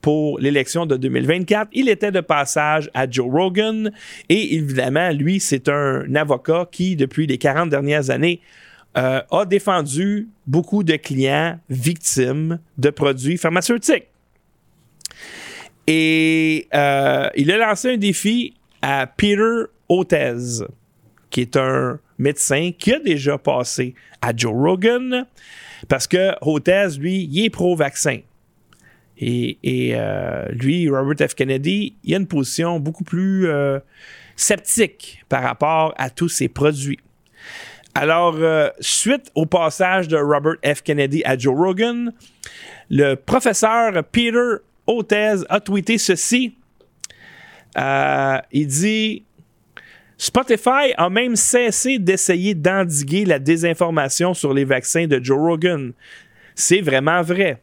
[0.00, 1.68] pour l'élection de 2024.
[1.74, 3.92] Il était de passage à Joe Rogan
[4.28, 8.40] et évidemment, lui, c'est un avocat qui, depuis les 40 dernières années,
[8.96, 14.08] euh, a défendu beaucoup de clients victimes de produits pharmaceutiques.
[15.86, 20.64] Et euh, il a lancé un défi à Peter Hotez,
[21.30, 25.26] qui est un médecin qui a déjà passé à Joe Rogan,
[25.88, 28.20] parce que Hotez, lui, il est pro-vaccin.
[29.16, 29.58] Et,
[29.94, 31.34] euh, lui, Robert F.
[31.34, 33.78] Kennedy, il a une position beaucoup plus euh,
[34.34, 36.98] sceptique par rapport à tous ces produits.
[37.94, 38.36] Alors,
[38.80, 40.82] suite au passage de Robert F.
[40.82, 42.12] Kennedy à Joe Rogan,
[42.90, 44.56] le professeur Peter
[44.86, 46.56] Hotez a tweeté ceci.
[47.78, 49.24] Euh, il dit
[50.16, 55.92] Spotify a même cessé d'essayer d'endiguer la désinformation sur les vaccins de Joe Rogan.
[56.54, 57.60] C'est vraiment vrai.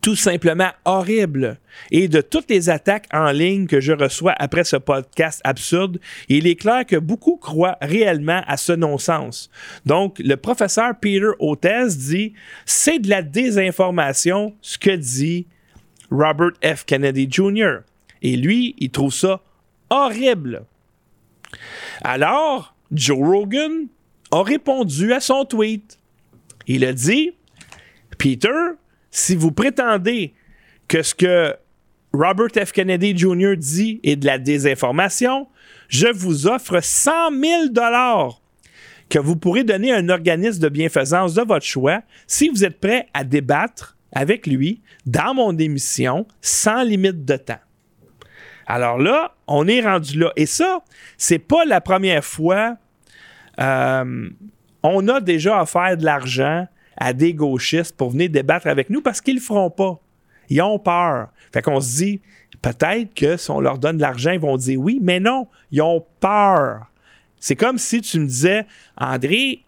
[0.00, 1.58] Tout simplement horrible.
[1.90, 6.46] Et de toutes les attaques en ligne que je reçois après ce podcast absurde, il
[6.46, 9.50] est clair que beaucoup croient réellement à ce non-sens.
[9.86, 12.32] Donc, le professeur Peter Hotez dit
[12.66, 15.46] c'est de la désinformation ce que dit
[16.10, 16.84] Robert F.
[16.84, 17.78] Kennedy Jr.
[18.22, 19.40] Et lui, il trouve ça
[19.88, 20.64] horrible.
[22.02, 23.86] Alors, Joe Rogan
[24.30, 25.98] a répondu à son tweet.
[26.66, 27.32] Il a dit
[28.18, 28.48] Peter,
[29.10, 30.34] si vous prétendez
[30.88, 31.54] que ce que
[32.12, 32.72] Robert F.
[32.72, 33.56] Kennedy Jr.
[33.56, 35.46] dit est de la désinformation,
[35.88, 37.62] je vous offre 100 000
[39.08, 42.80] que vous pourrez donner à un organisme de bienfaisance de votre choix si vous êtes
[42.80, 47.58] prêt à débattre avec lui dans mon émission sans limite de temps.
[48.70, 50.32] Alors là, on est rendu là.
[50.36, 50.84] Et ça,
[51.18, 52.76] c'est pas la première fois.
[53.60, 54.30] Euh,
[54.84, 59.20] on a déjà offert de l'argent à des gauchistes pour venir débattre avec nous parce
[59.20, 59.98] qu'ils le feront pas.
[60.50, 61.30] Ils ont peur.
[61.52, 62.20] Fait qu'on se dit,
[62.62, 65.82] peut-être que si on leur donne de l'argent, ils vont dire oui, mais non, ils
[65.82, 66.86] ont peur.
[67.40, 68.66] C'est comme si tu me disais,
[68.96, 69.64] André,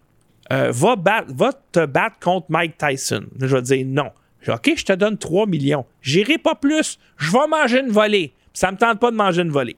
[0.53, 0.94] euh, va,
[1.26, 3.24] va te battre contre Mike Tyson.
[3.40, 4.11] Je vais dire non.
[4.46, 5.86] OK, je te donne 3 millions.
[6.03, 7.00] J'irai pas plus.
[7.16, 8.32] Je vais manger une volée.
[8.53, 9.76] Ça me tente pas de manger une volée.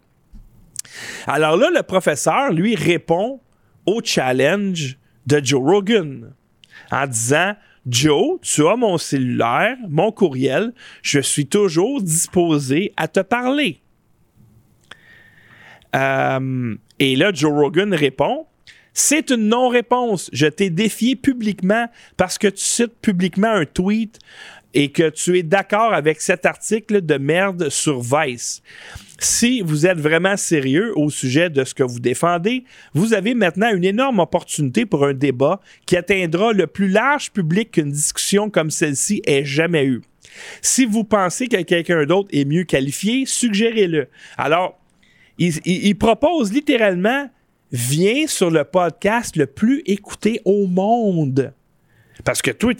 [1.27, 3.41] Alors là, le professeur, lui, répond
[3.87, 6.33] au challenge de Joe Rogan
[6.91, 7.55] en disant
[7.87, 10.73] Joe, tu as mon cellulaire, mon courriel,
[11.03, 13.81] je suis toujours disposé à te parler.
[15.95, 18.47] Euh, et là, Joe Rogan répond
[18.97, 20.31] c'est une non-réponse.
[20.33, 24.21] Je t'ai défié publiquement parce que tu cites publiquement un tweet
[24.75, 28.63] et que tu es d'accord avec cet article de merde sur Vice.
[29.19, 33.73] Si vous êtes vraiment sérieux au sujet de ce que vous défendez, vous avez maintenant
[33.73, 38.71] une énorme opportunité pour un débat qui atteindra le plus large public qu'une discussion comme
[38.71, 40.03] celle-ci ait jamais eu.
[40.61, 44.09] Si vous pensez que quelqu'un d'autre est mieux qualifié, suggérez-le.
[44.37, 44.79] Alors,
[45.39, 47.29] il, propose littéralement
[47.73, 51.53] viens sur le podcast le plus écouté au monde.
[52.25, 52.73] Parce que toi,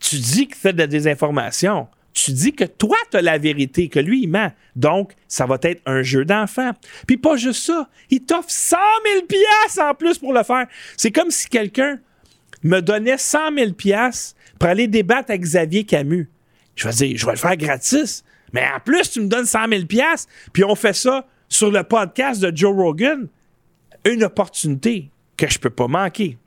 [0.00, 1.88] tu dis que tu fais de la désinformation.
[2.12, 4.50] Tu dis que toi, tu as la vérité, que lui, il ment.
[4.74, 6.70] Donc, ça va être un jeu d'enfant.
[7.06, 8.76] Puis pas juste ça, il t'offre 100
[9.12, 10.66] 000 pièces en plus pour le faire.
[10.96, 11.98] C'est comme si quelqu'un
[12.62, 16.30] me donnait 100 000 pièces pour aller débattre avec Xavier Camus.
[16.74, 18.24] Je vais dire, je vais le faire gratis.
[18.52, 21.82] Mais en plus, tu me donnes 100 000 pièces, puis on fait ça sur le
[21.82, 23.28] podcast de Joe Rogan
[24.06, 26.38] une opportunité que je peux pas manquer.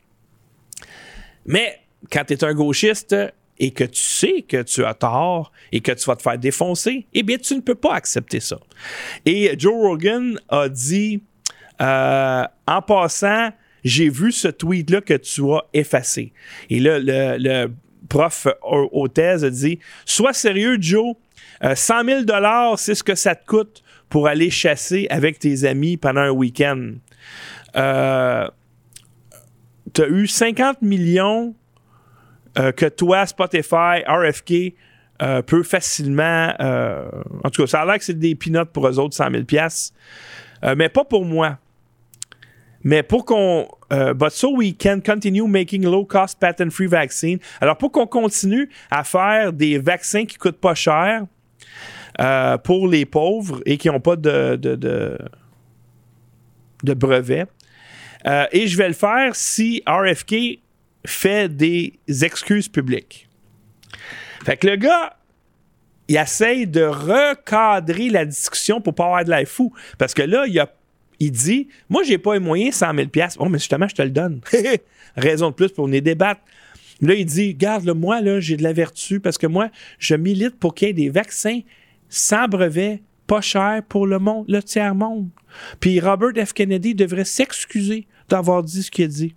[1.46, 1.80] Mais
[2.12, 3.16] quand tu es un gauchiste
[3.60, 7.06] et que tu sais que tu as tort et que tu vas te faire défoncer,
[7.14, 8.60] eh bien, tu ne peux pas accepter ça.
[9.26, 11.22] Et Joe Rogan a dit,
[11.82, 13.50] euh, en passant,
[13.84, 16.34] j'ai vu ce tweet-là que tu as effacé.
[16.70, 17.68] Et là, le,
[18.08, 21.16] prof au, thèse a dit, sois sérieux, Joe,
[21.62, 25.98] 100 euh, 000 c'est ce que ça te coûte pour aller chasser avec tes amis
[25.98, 26.94] pendant un week-end.
[27.76, 28.48] Euh,
[29.94, 31.56] tu as eu 50 millions
[32.58, 34.74] euh, que toi, Spotify, RFK,
[35.22, 36.54] euh, peut facilement.
[36.62, 37.10] euh,
[37.44, 39.44] en tout cas, ça a l'air que c'est des peanuts pour eux autres, 100 000
[39.44, 39.94] piastres.
[40.64, 41.58] Euh, mais pas pour moi.
[42.84, 43.68] Mais pour qu'on.
[43.90, 47.40] but so we can continue making low-cost patent-free vaccines.
[47.60, 51.24] Alors, pour qu'on continue à faire des vaccins qui coûtent pas cher
[52.64, 55.18] pour les pauvres et qui n'ont pas de, de, de,
[56.84, 57.46] de brevet.
[58.52, 60.60] et je vais le faire si RFK
[61.06, 63.28] fait des excuses publiques.
[64.46, 65.18] Fait que le gars,
[66.08, 69.74] il essaye de recadrer la discussion pour pas avoir de l'air fou.
[69.98, 70.68] Parce que là, il, a,
[71.20, 74.42] dit Moi, j'ai pas les moyens, 100 000 Oh, mais justement, je te le donne.
[75.16, 76.42] Raison de plus pour venir débattre.
[77.02, 79.70] Là, il dit Garde, le moi, là, j'ai de la vertu parce que moi,
[80.00, 81.62] je milite pour qu'il y ait des vaccins
[82.10, 85.30] sans brevet, pas cher pour le monde, le tiers-monde.
[85.80, 86.54] Puis Robert F.
[86.54, 89.36] Kennedy devrait s'excuser d'avoir dit ce qu'il a dit.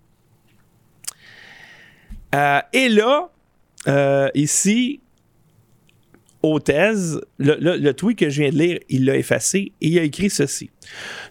[2.35, 3.31] Euh, et là,
[3.89, 5.01] euh, ici,
[7.39, 10.03] le, le- le tweet que je viens de lire, il l'a effacé et il a
[10.03, 10.71] écrit ceci.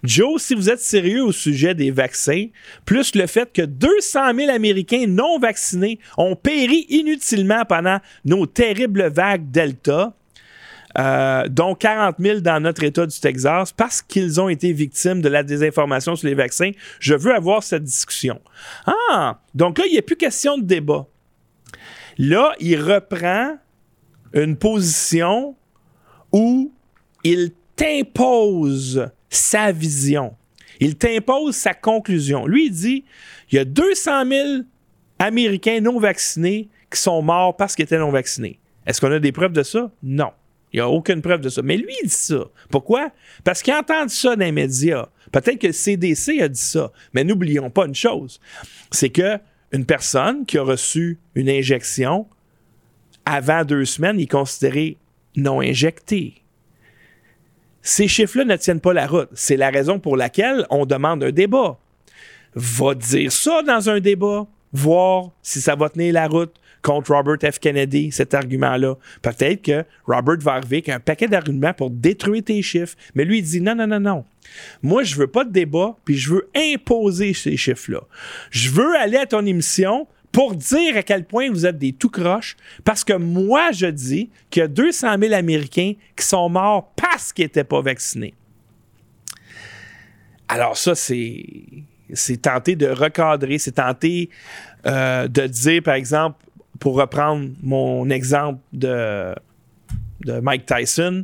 [0.03, 2.45] Joe, si vous êtes sérieux au sujet des vaccins,
[2.85, 9.07] plus le fait que 200 000 Américains non vaccinés ont péri inutilement pendant nos terribles
[9.09, 10.15] vagues Delta,
[10.97, 15.29] euh, dont 40 000 dans notre État du Texas, parce qu'ils ont été victimes de
[15.29, 18.41] la désinformation sur les vaccins, je veux avoir cette discussion.
[18.85, 21.07] Ah, donc là, il n'y a plus question de débat.
[22.17, 23.57] Là, il reprend
[24.33, 25.55] une position
[26.31, 26.71] où
[27.23, 30.35] il t'impose sa vision.
[30.79, 32.45] Il t'impose sa conclusion.
[32.47, 33.05] Lui, il dit
[33.51, 34.47] il y a 200 000
[35.19, 38.59] Américains non vaccinés qui sont morts parce qu'ils étaient non vaccinés.
[38.85, 39.91] Est-ce qu'on a des preuves de ça?
[40.01, 40.31] Non.
[40.73, 41.61] Il n'y a aucune preuve de ça.
[41.61, 42.45] Mais lui, il dit ça.
[42.69, 43.11] Pourquoi?
[43.43, 45.07] Parce qu'il a entendu ça dans les médias.
[45.31, 46.91] Peut-être que le CDC a dit ça.
[47.13, 48.39] Mais n'oublions pas une chose.
[48.91, 49.37] C'est que
[49.71, 52.27] une personne qui a reçu une injection
[53.25, 54.97] avant deux semaines est considérée
[55.35, 56.35] non injectée.
[57.81, 59.29] Ces chiffres-là ne tiennent pas la route.
[59.33, 61.79] C'est la raison pour laquelle on demande un débat.
[62.53, 67.51] Va dire ça dans un débat, voir si ça va tenir la route contre Robert
[67.51, 67.59] F.
[67.59, 68.95] Kennedy, cet argument-là.
[69.21, 72.95] Peut-être que Robert va arriver avec un paquet d'arguments pour détruire tes chiffres.
[73.15, 74.25] Mais lui, il dit non, non, non, non.
[74.81, 78.01] Moi, je veux pas de débat, puis je veux imposer ces chiffres-là.
[78.49, 82.09] Je veux aller à ton émission pour dire à quel point vous êtes des tout
[82.09, 86.91] croches, parce que moi, je dis qu'il y a 200 000 Américains qui sont morts
[86.95, 88.33] parce qu'ils n'étaient pas vaccinés.
[90.47, 91.45] Alors ça, c'est
[92.13, 94.29] c'est tenter de recadrer, c'est tenter
[94.85, 96.37] euh, de dire, par exemple,
[96.81, 99.35] pour reprendre mon exemple de,
[100.25, 101.23] de Mike Tyson,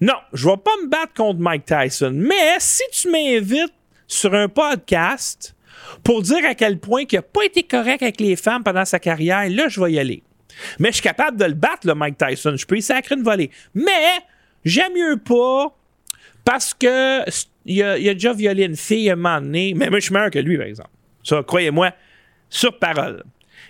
[0.00, 3.72] non, je vais pas me battre contre Mike Tyson, mais si tu m'invites
[4.08, 5.54] sur un podcast
[6.02, 8.98] pour dire à quel point il n'a pas été correct avec les femmes pendant sa
[8.98, 10.24] carrière, là, je vais y aller.
[10.80, 12.56] Mais je suis capable de le battre, le Mike Tyson.
[12.56, 13.50] Je peux y sacrer une volée.
[13.74, 13.92] Mais
[14.64, 15.72] j'aime mieux pas
[16.44, 17.22] parce que
[17.64, 19.72] il a, a déjà violé une fille à un moment donné.
[19.76, 20.90] Mais moi, je suis meilleur que lui, par exemple.
[21.22, 21.92] Ça, croyez-moi,
[22.48, 23.22] sur parole.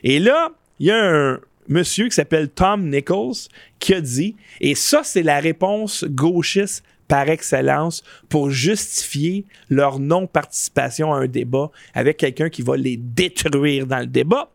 [0.02, 3.48] Et là, il y a un monsieur qui s'appelle Tom Nichols
[3.78, 11.12] qui a dit, et ça, c'est la réponse gauchiste par excellence pour justifier leur non-participation
[11.12, 14.50] à un débat avec quelqu'un qui va les détruire dans le débat.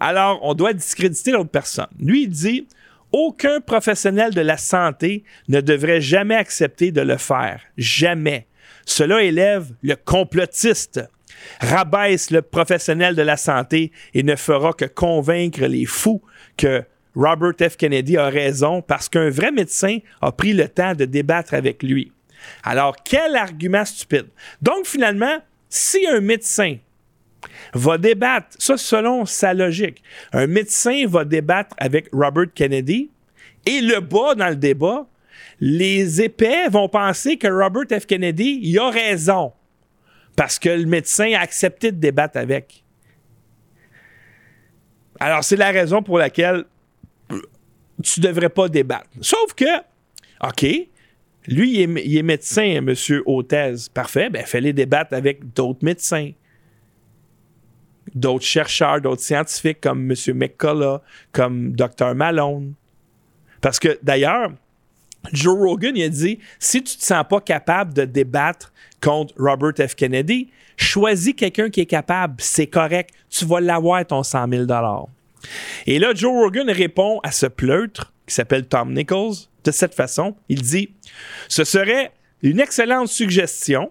[0.00, 1.88] Alors, on doit discréditer l'autre personne.
[1.98, 2.66] Lui, il dit
[3.10, 7.62] aucun professionnel de la santé ne devrait jamais accepter de le faire.
[7.78, 8.46] Jamais.
[8.84, 11.00] Cela élève le complotiste,
[11.60, 16.22] rabaisse le professionnel de la santé et ne fera que convaincre les fous
[16.56, 16.82] que
[17.14, 17.76] Robert F.
[17.76, 22.12] Kennedy a raison parce qu'un vrai médecin a pris le temps de débattre avec lui.
[22.62, 24.26] Alors, quel argument stupide.
[24.62, 26.76] Donc, finalement, si un médecin
[27.74, 33.10] va débattre, ça selon sa logique, un médecin va débattre avec Robert Kennedy
[33.66, 35.06] et le bas dans le débat,
[35.60, 38.06] les épais vont penser que Robert F.
[38.06, 39.52] Kennedy, il a raison
[40.38, 42.84] parce que le médecin a accepté de débattre avec.
[45.18, 46.64] Alors, c'est la raison pour laquelle
[48.04, 49.08] tu devrais pas débattre.
[49.20, 49.78] Sauf que,
[50.44, 50.62] OK,
[51.48, 53.74] lui, il est, médecin, monsieur Hôtez.
[53.92, 56.30] Parfait, ben, fais-les débattre avec d'autres médecins
[58.14, 60.16] d'autres chercheurs, d'autres scientifiques comme M.
[60.34, 61.00] McCullough,
[61.32, 62.14] comme Dr.
[62.14, 62.74] Malone.
[63.60, 64.52] Parce que d'ailleurs,
[65.32, 69.74] Joe Rogan il a dit si tu te sens pas capable de débattre contre Robert
[69.88, 69.94] F.
[69.94, 72.36] Kennedy, choisis quelqu'un qui est capable.
[72.38, 73.10] C'est correct.
[73.30, 74.64] Tu vas l'avoir ton 100 000
[75.86, 80.36] Et là, Joe Rogan répond à ce pleutre qui s'appelle Tom Nichols de cette façon.
[80.48, 80.90] Il dit
[81.48, 82.12] Ce serait
[82.42, 83.90] une excellente suggestion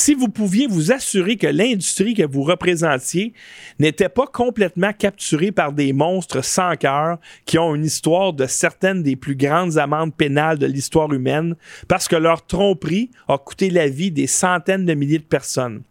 [0.00, 3.32] Si vous pouviez vous assurer que l'industrie que vous représentiez
[3.80, 9.02] n'était pas complètement capturée par des monstres sans cœur qui ont une histoire de certaines
[9.02, 11.56] des plus grandes amendes pénales de l'histoire humaine
[11.88, 15.82] parce que leur tromperie a coûté la vie des centaines de milliers de personnes.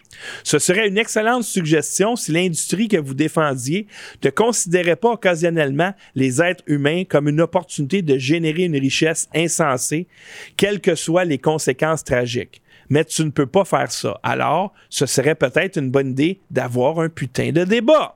[0.45, 3.87] Ce serait une excellente suggestion si l'industrie que vous défendiez
[4.23, 10.07] ne considérait pas occasionnellement les êtres humains comme une opportunité de générer une richesse insensée,
[10.55, 14.19] quelles que soient les conséquences tragiques mais tu ne peux pas faire ça.
[14.23, 18.15] Alors, ce serait peut-être une bonne idée d'avoir un putain de débat.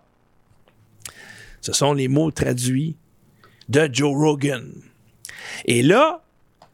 [1.62, 2.96] Ce sont les mots traduits
[3.70, 4.72] de Joe Rogan.
[5.66, 6.22] Et là,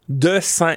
[0.09, 0.75] de 100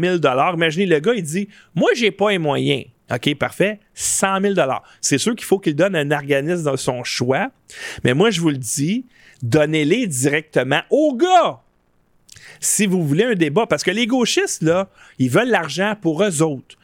[0.00, 0.16] 000
[0.54, 2.84] imaginez le gars, il dit Moi, j'ai pas les moyens.
[3.12, 3.80] OK, parfait.
[3.94, 4.54] 100 000
[5.00, 7.50] C'est sûr qu'il faut qu'il donne un organisme de son choix,
[8.04, 9.04] mais moi, je vous le dis,
[9.42, 11.60] donnez-les directement au gars
[12.60, 14.88] si vous voulez un débat, parce que les gauchistes, là,
[15.18, 16.76] ils veulent l'argent pour eux autres.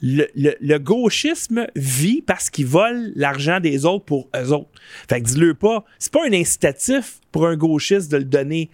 [0.00, 4.70] Le, gauchisme vit parce qu'ils volent l'argent des autres pour eux autres.
[5.08, 5.84] Fait que dis-le pas.
[5.98, 8.70] C'est pas un incitatif pour un gauchiste de le donner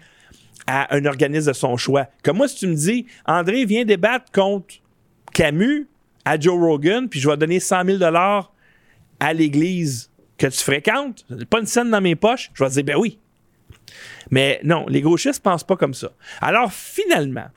[0.67, 2.09] à un organisme de son choix.
[2.25, 4.75] Comme moi, si tu me dis, André, viens débattre contre
[5.33, 5.87] Camus
[6.25, 8.15] à Joe Rogan, puis je vais donner 100 000
[9.21, 12.85] à l'église que tu fréquentes, pas une scène dans mes poches, je vais te dire,
[12.85, 13.19] ben oui,
[14.31, 16.11] mais non, les gauchistes ne pensent pas comme ça.
[16.41, 17.49] Alors finalement,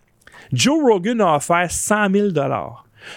[0.52, 2.28] Joe Rogan a offert 100 000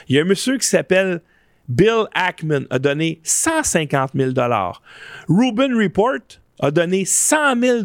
[0.08, 1.20] Il y a un monsieur qui s'appelle
[1.68, 4.32] Bill Ackman a donné 150 000
[5.28, 6.20] Ruben Report
[6.60, 7.84] a donné 100 000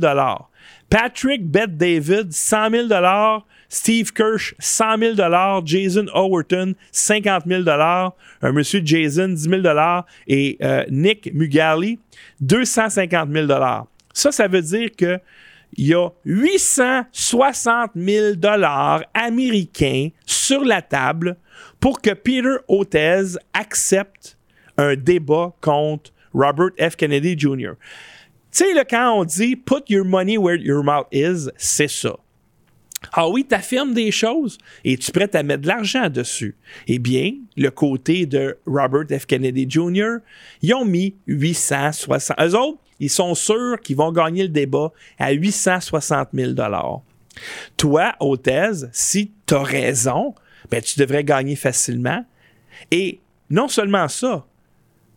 [0.89, 8.81] Patrick Beth David, 100 000 Steve Kirsch, 100 000 Jason Overton, 50 000 un monsieur
[8.83, 9.63] Jason, 10 000
[10.27, 11.99] et euh, Nick Mugali,
[12.41, 13.47] 250 000
[14.13, 15.19] Ça, ça veut dire que
[15.77, 21.37] il y a 860 000 dollars américains sur la table
[21.79, 24.37] pour que Peter Hotez accepte
[24.77, 26.95] un débat contre Robert F.
[26.95, 27.73] Kennedy Jr.
[28.51, 32.17] Tu sais, quand on dit put your money where your mouth is, c'est ça.
[33.13, 36.55] Ah oui, tu affirmes des choses et tu es prêt à mettre de l'argent dessus.
[36.87, 39.25] Eh bien, le côté de Robert F.
[39.25, 40.17] Kennedy Jr.,
[40.61, 42.37] ils ont mis 860.
[42.39, 46.53] Eux autres, ils sont sûrs qu'ils vont gagner le débat à 860 000
[47.75, 50.35] Toi, Hôtez, si tu as raison,
[50.69, 52.23] ben, tu devrais gagner facilement.
[52.91, 54.45] Et non seulement ça,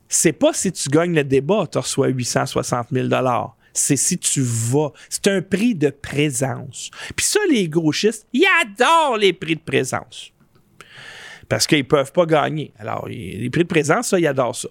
[0.09, 3.09] c'est pas si tu gagnes le débat, tu reçois 860 000
[3.77, 4.93] c'est si tu vas.
[5.11, 6.91] C'est un prix de présence.
[7.17, 10.31] Puis ça, les gauchistes, ils adorent les prix de présence.
[11.49, 12.73] Parce qu'ils ne peuvent pas gagner.
[12.79, 14.69] Alors, les prix de présence, ça, ils adorent ça.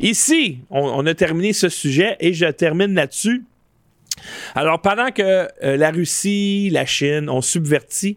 [0.00, 3.44] Ici, on, a terminé ce sujet et je termine là-dessus.
[4.54, 8.16] Alors, pendant que euh, la Russie, la Chine ont subverti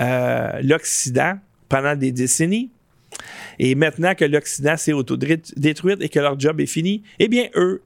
[0.00, 2.70] euh, l'Occident pendant des décennies,
[3.58, 7.82] et maintenant que l'Occident s'est autodétruit et que leur job est fini, eh bien, eux,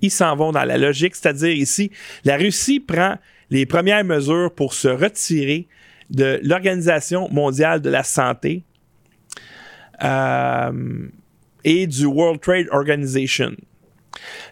[0.00, 1.90] ils s'en vont dans la logique, c'est-à-dire ici,
[2.24, 3.16] la Russie prend
[3.50, 5.66] les premières mesures pour se retirer
[6.10, 8.64] de l'Organisation mondiale de la santé.
[10.02, 11.08] Euh,
[11.64, 13.54] et du World Trade Organization.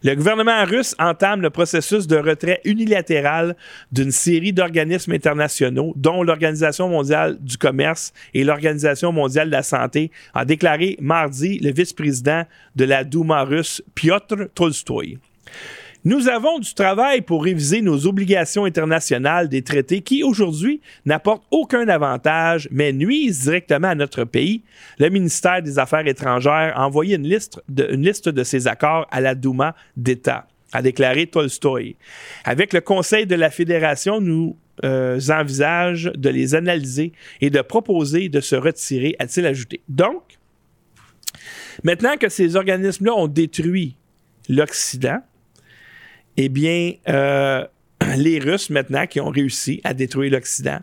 [0.02, 3.56] Le gouvernement russe entame le processus de retrait unilatéral
[3.92, 10.10] d'une série d'organismes internationaux, dont l'Organisation mondiale du commerce et l'Organisation mondiale de la santé,
[10.34, 12.44] a déclaré mardi le vice-président
[12.76, 15.18] de la Douma russe, Piotr Tolstoy.
[16.04, 21.86] Nous avons du travail pour réviser nos obligations internationales des traités qui, aujourd'hui, n'apportent aucun
[21.86, 24.64] avantage, mais nuisent directement à notre pays.
[24.98, 29.76] Le ministère des Affaires étrangères a envoyé une liste de, ces accords à la Douma
[29.96, 31.94] d'État, a déclaré Tolstoy.
[32.44, 38.28] Avec le Conseil de la Fédération, nous euh, envisage de les analyser et de proposer
[38.28, 39.82] de se retirer, a-t-il ajouté.
[39.88, 40.22] Donc,
[41.84, 43.94] maintenant que ces organismes-là ont détruit
[44.48, 45.20] l'Occident,
[46.36, 47.66] eh bien, euh,
[48.16, 50.80] les Russes, maintenant, qui ont réussi à détruire l'Occident,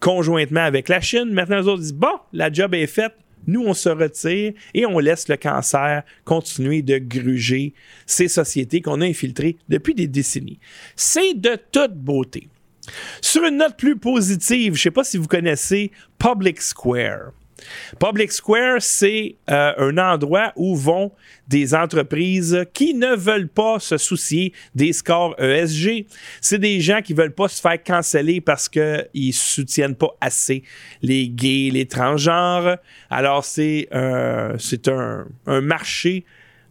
[0.00, 3.14] conjointement avec la Chine, maintenant, les autres disent, bon, la job est faite,
[3.46, 7.74] nous, on se retire et on laisse le cancer continuer de gruger
[8.06, 10.58] ces sociétés qu'on a infiltrées depuis des décennies.
[10.96, 12.48] C'est de toute beauté.
[13.20, 17.32] Sur une note plus positive, je ne sais pas si vous connaissez Public Square.
[17.98, 21.12] Public Square, c'est euh, un endroit où vont
[21.48, 26.06] des entreprises qui ne veulent pas se soucier des scores ESG.
[26.40, 30.62] C'est des gens qui veulent pas se faire canceller parce qu'ils soutiennent pas assez
[31.02, 32.76] les gays, les transgenres.
[33.10, 34.56] Alors, c'est euh,
[35.46, 36.24] un marché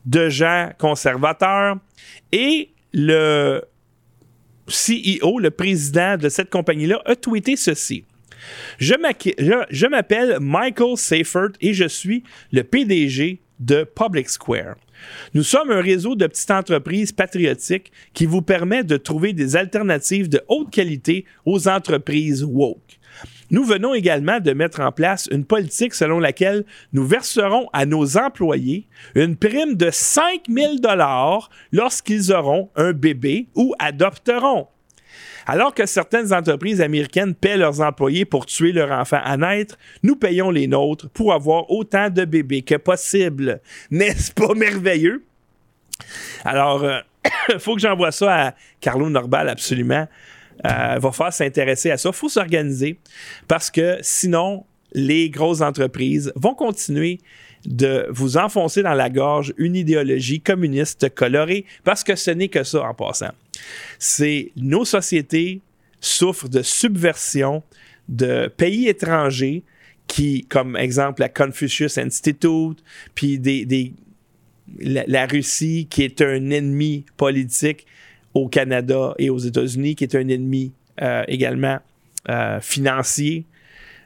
[0.05, 1.77] de gens conservateurs.
[2.31, 3.61] Et le
[4.67, 8.05] CEO, le président de cette compagnie-là, a tweeté ceci.
[8.79, 14.75] Je m'appelle Michael Seifert et je suis le PDG de Public Square.
[15.33, 20.29] Nous sommes un réseau de petites entreprises patriotiques qui vous permet de trouver des alternatives
[20.29, 22.99] de haute qualité aux entreprises woke.
[23.51, 28.17] Nous venons également de mettre en place une politique selon laquelle nous verserons à nos
[28.17, 34.67] employés une prime de 5 000 dollars lorsqu'ils auront un bébé ou adopteront.
[35.45, 40.15] Alors que certaines entreprises américaines paient leurs employés pour tuer leur enfant à naître, nous
[40.15, 43.61] payons les nôtres pour avoir autant de bébés que possible.
[43.91, 45.23] N'est-ce pas merveilleux?
[46.45, 46.85] Alors,
[47.51, 50.07] il faut que j'envoie ça à Carlo Norbal absolument.
[50.65, 52.09] Euh, va falloir s'intéresser à ça.
[52.09, 52.99] Il faut s'organiser
[53.47, 57.19] parce que sinon, les grosses entreprises vont continuer
[57.65, 62.63] de vous enfoncer dans la gorge une idéologie communiste colorée parce que ce n'est que
[62.63, 63.31] ça en passant.
[63.99, 65.61] C'est nos sociétés
[65.99, 67.63] souffrent de subversion
[68.09, 69.63] de pays étrangers
[70.07, 72.83] qui, comme exemple la Confucius Institute,
[73.15, 73.93] puis des,
[74.79, 77.85] la Russie qui est un ennemi politique
[78.33, 81.79] au Canada et aux États-Unis, qui est un ennemi euh, également
[82.29, 83.45] euh, financier,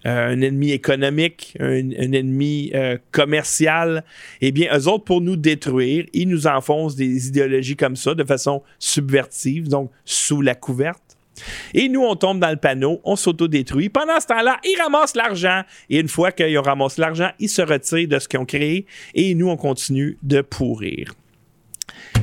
[0.06, 4.04] euh, un ennemi économique, un, ennemi euh, commercial,
[4.42, 8.24] eh bien, eux autres, pour nous détruire, ils nous enfoncent des idéologies comme ça de
[8.24, 11.02] façon subvertive, donc sous la couverte.
[11.74, 13.90] Et nous, on tombe dans le panneau, on s'autodétruit.
[13.90, 15.62] Pendant ce temps-là, ils ramassent l'argent.
[15.90, 18.86] Et une fois qu'ils ont ramassé l'argent, ils se retirent de ce qu'ils ont créé.
[19.14, 21.14] Et nous, on continue de pourrir.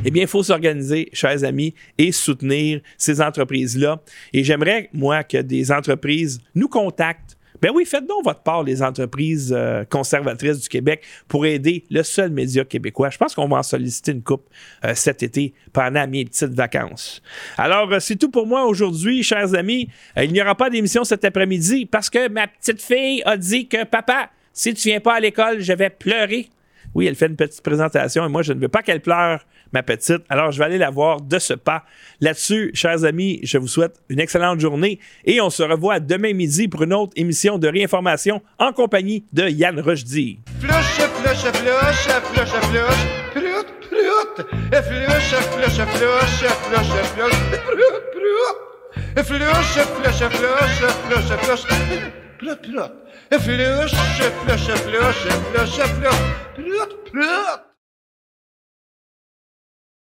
[0.05, 4.03] Eh bien, il faut s'organiser, chers amis, et soutenir ces entreprises-là.
[4.33, 7.24] Et j'aimerais, moi, que des entreprises nous contactent.
[7.65, 12.03] Ben oui, faites donc votre part, les entreprises euh, conservatrices du Québec, pour aider le
[12.03, 13.09] seul média québécois.
[13.09, 14.51] Je pense qu'on va en solliciter une coupe
[14.85, 17.23] euh, cet été pendant mes petites vacances.
[17.57, 19.89] Alors, euh, c'est tout pour moi aujourd'hui, chers amis.
[20.15, 23.85] Il n'y aura pas d'émission cet après-midi parce que ma petite fille a dit que
[23.85, 26.51] papa, si tu viens pas à l'école, je vais pleurer.
[26.95, 29.41] Oui, elle fait une petite présentation et moi, je ne veux pas qu'elle pleure,
[29.75, 30.23] ma petite.
[30.31, 31.85] Alors, je vais aller la voir de ce pas.
[32.21, 36.69] Là-dessus, chers amis, je vous souhaite une excellente journée et on se revoit demain midi
[36.69, 40.39] pour une autre émission de réinformation en compagnie de Yann Rochdy.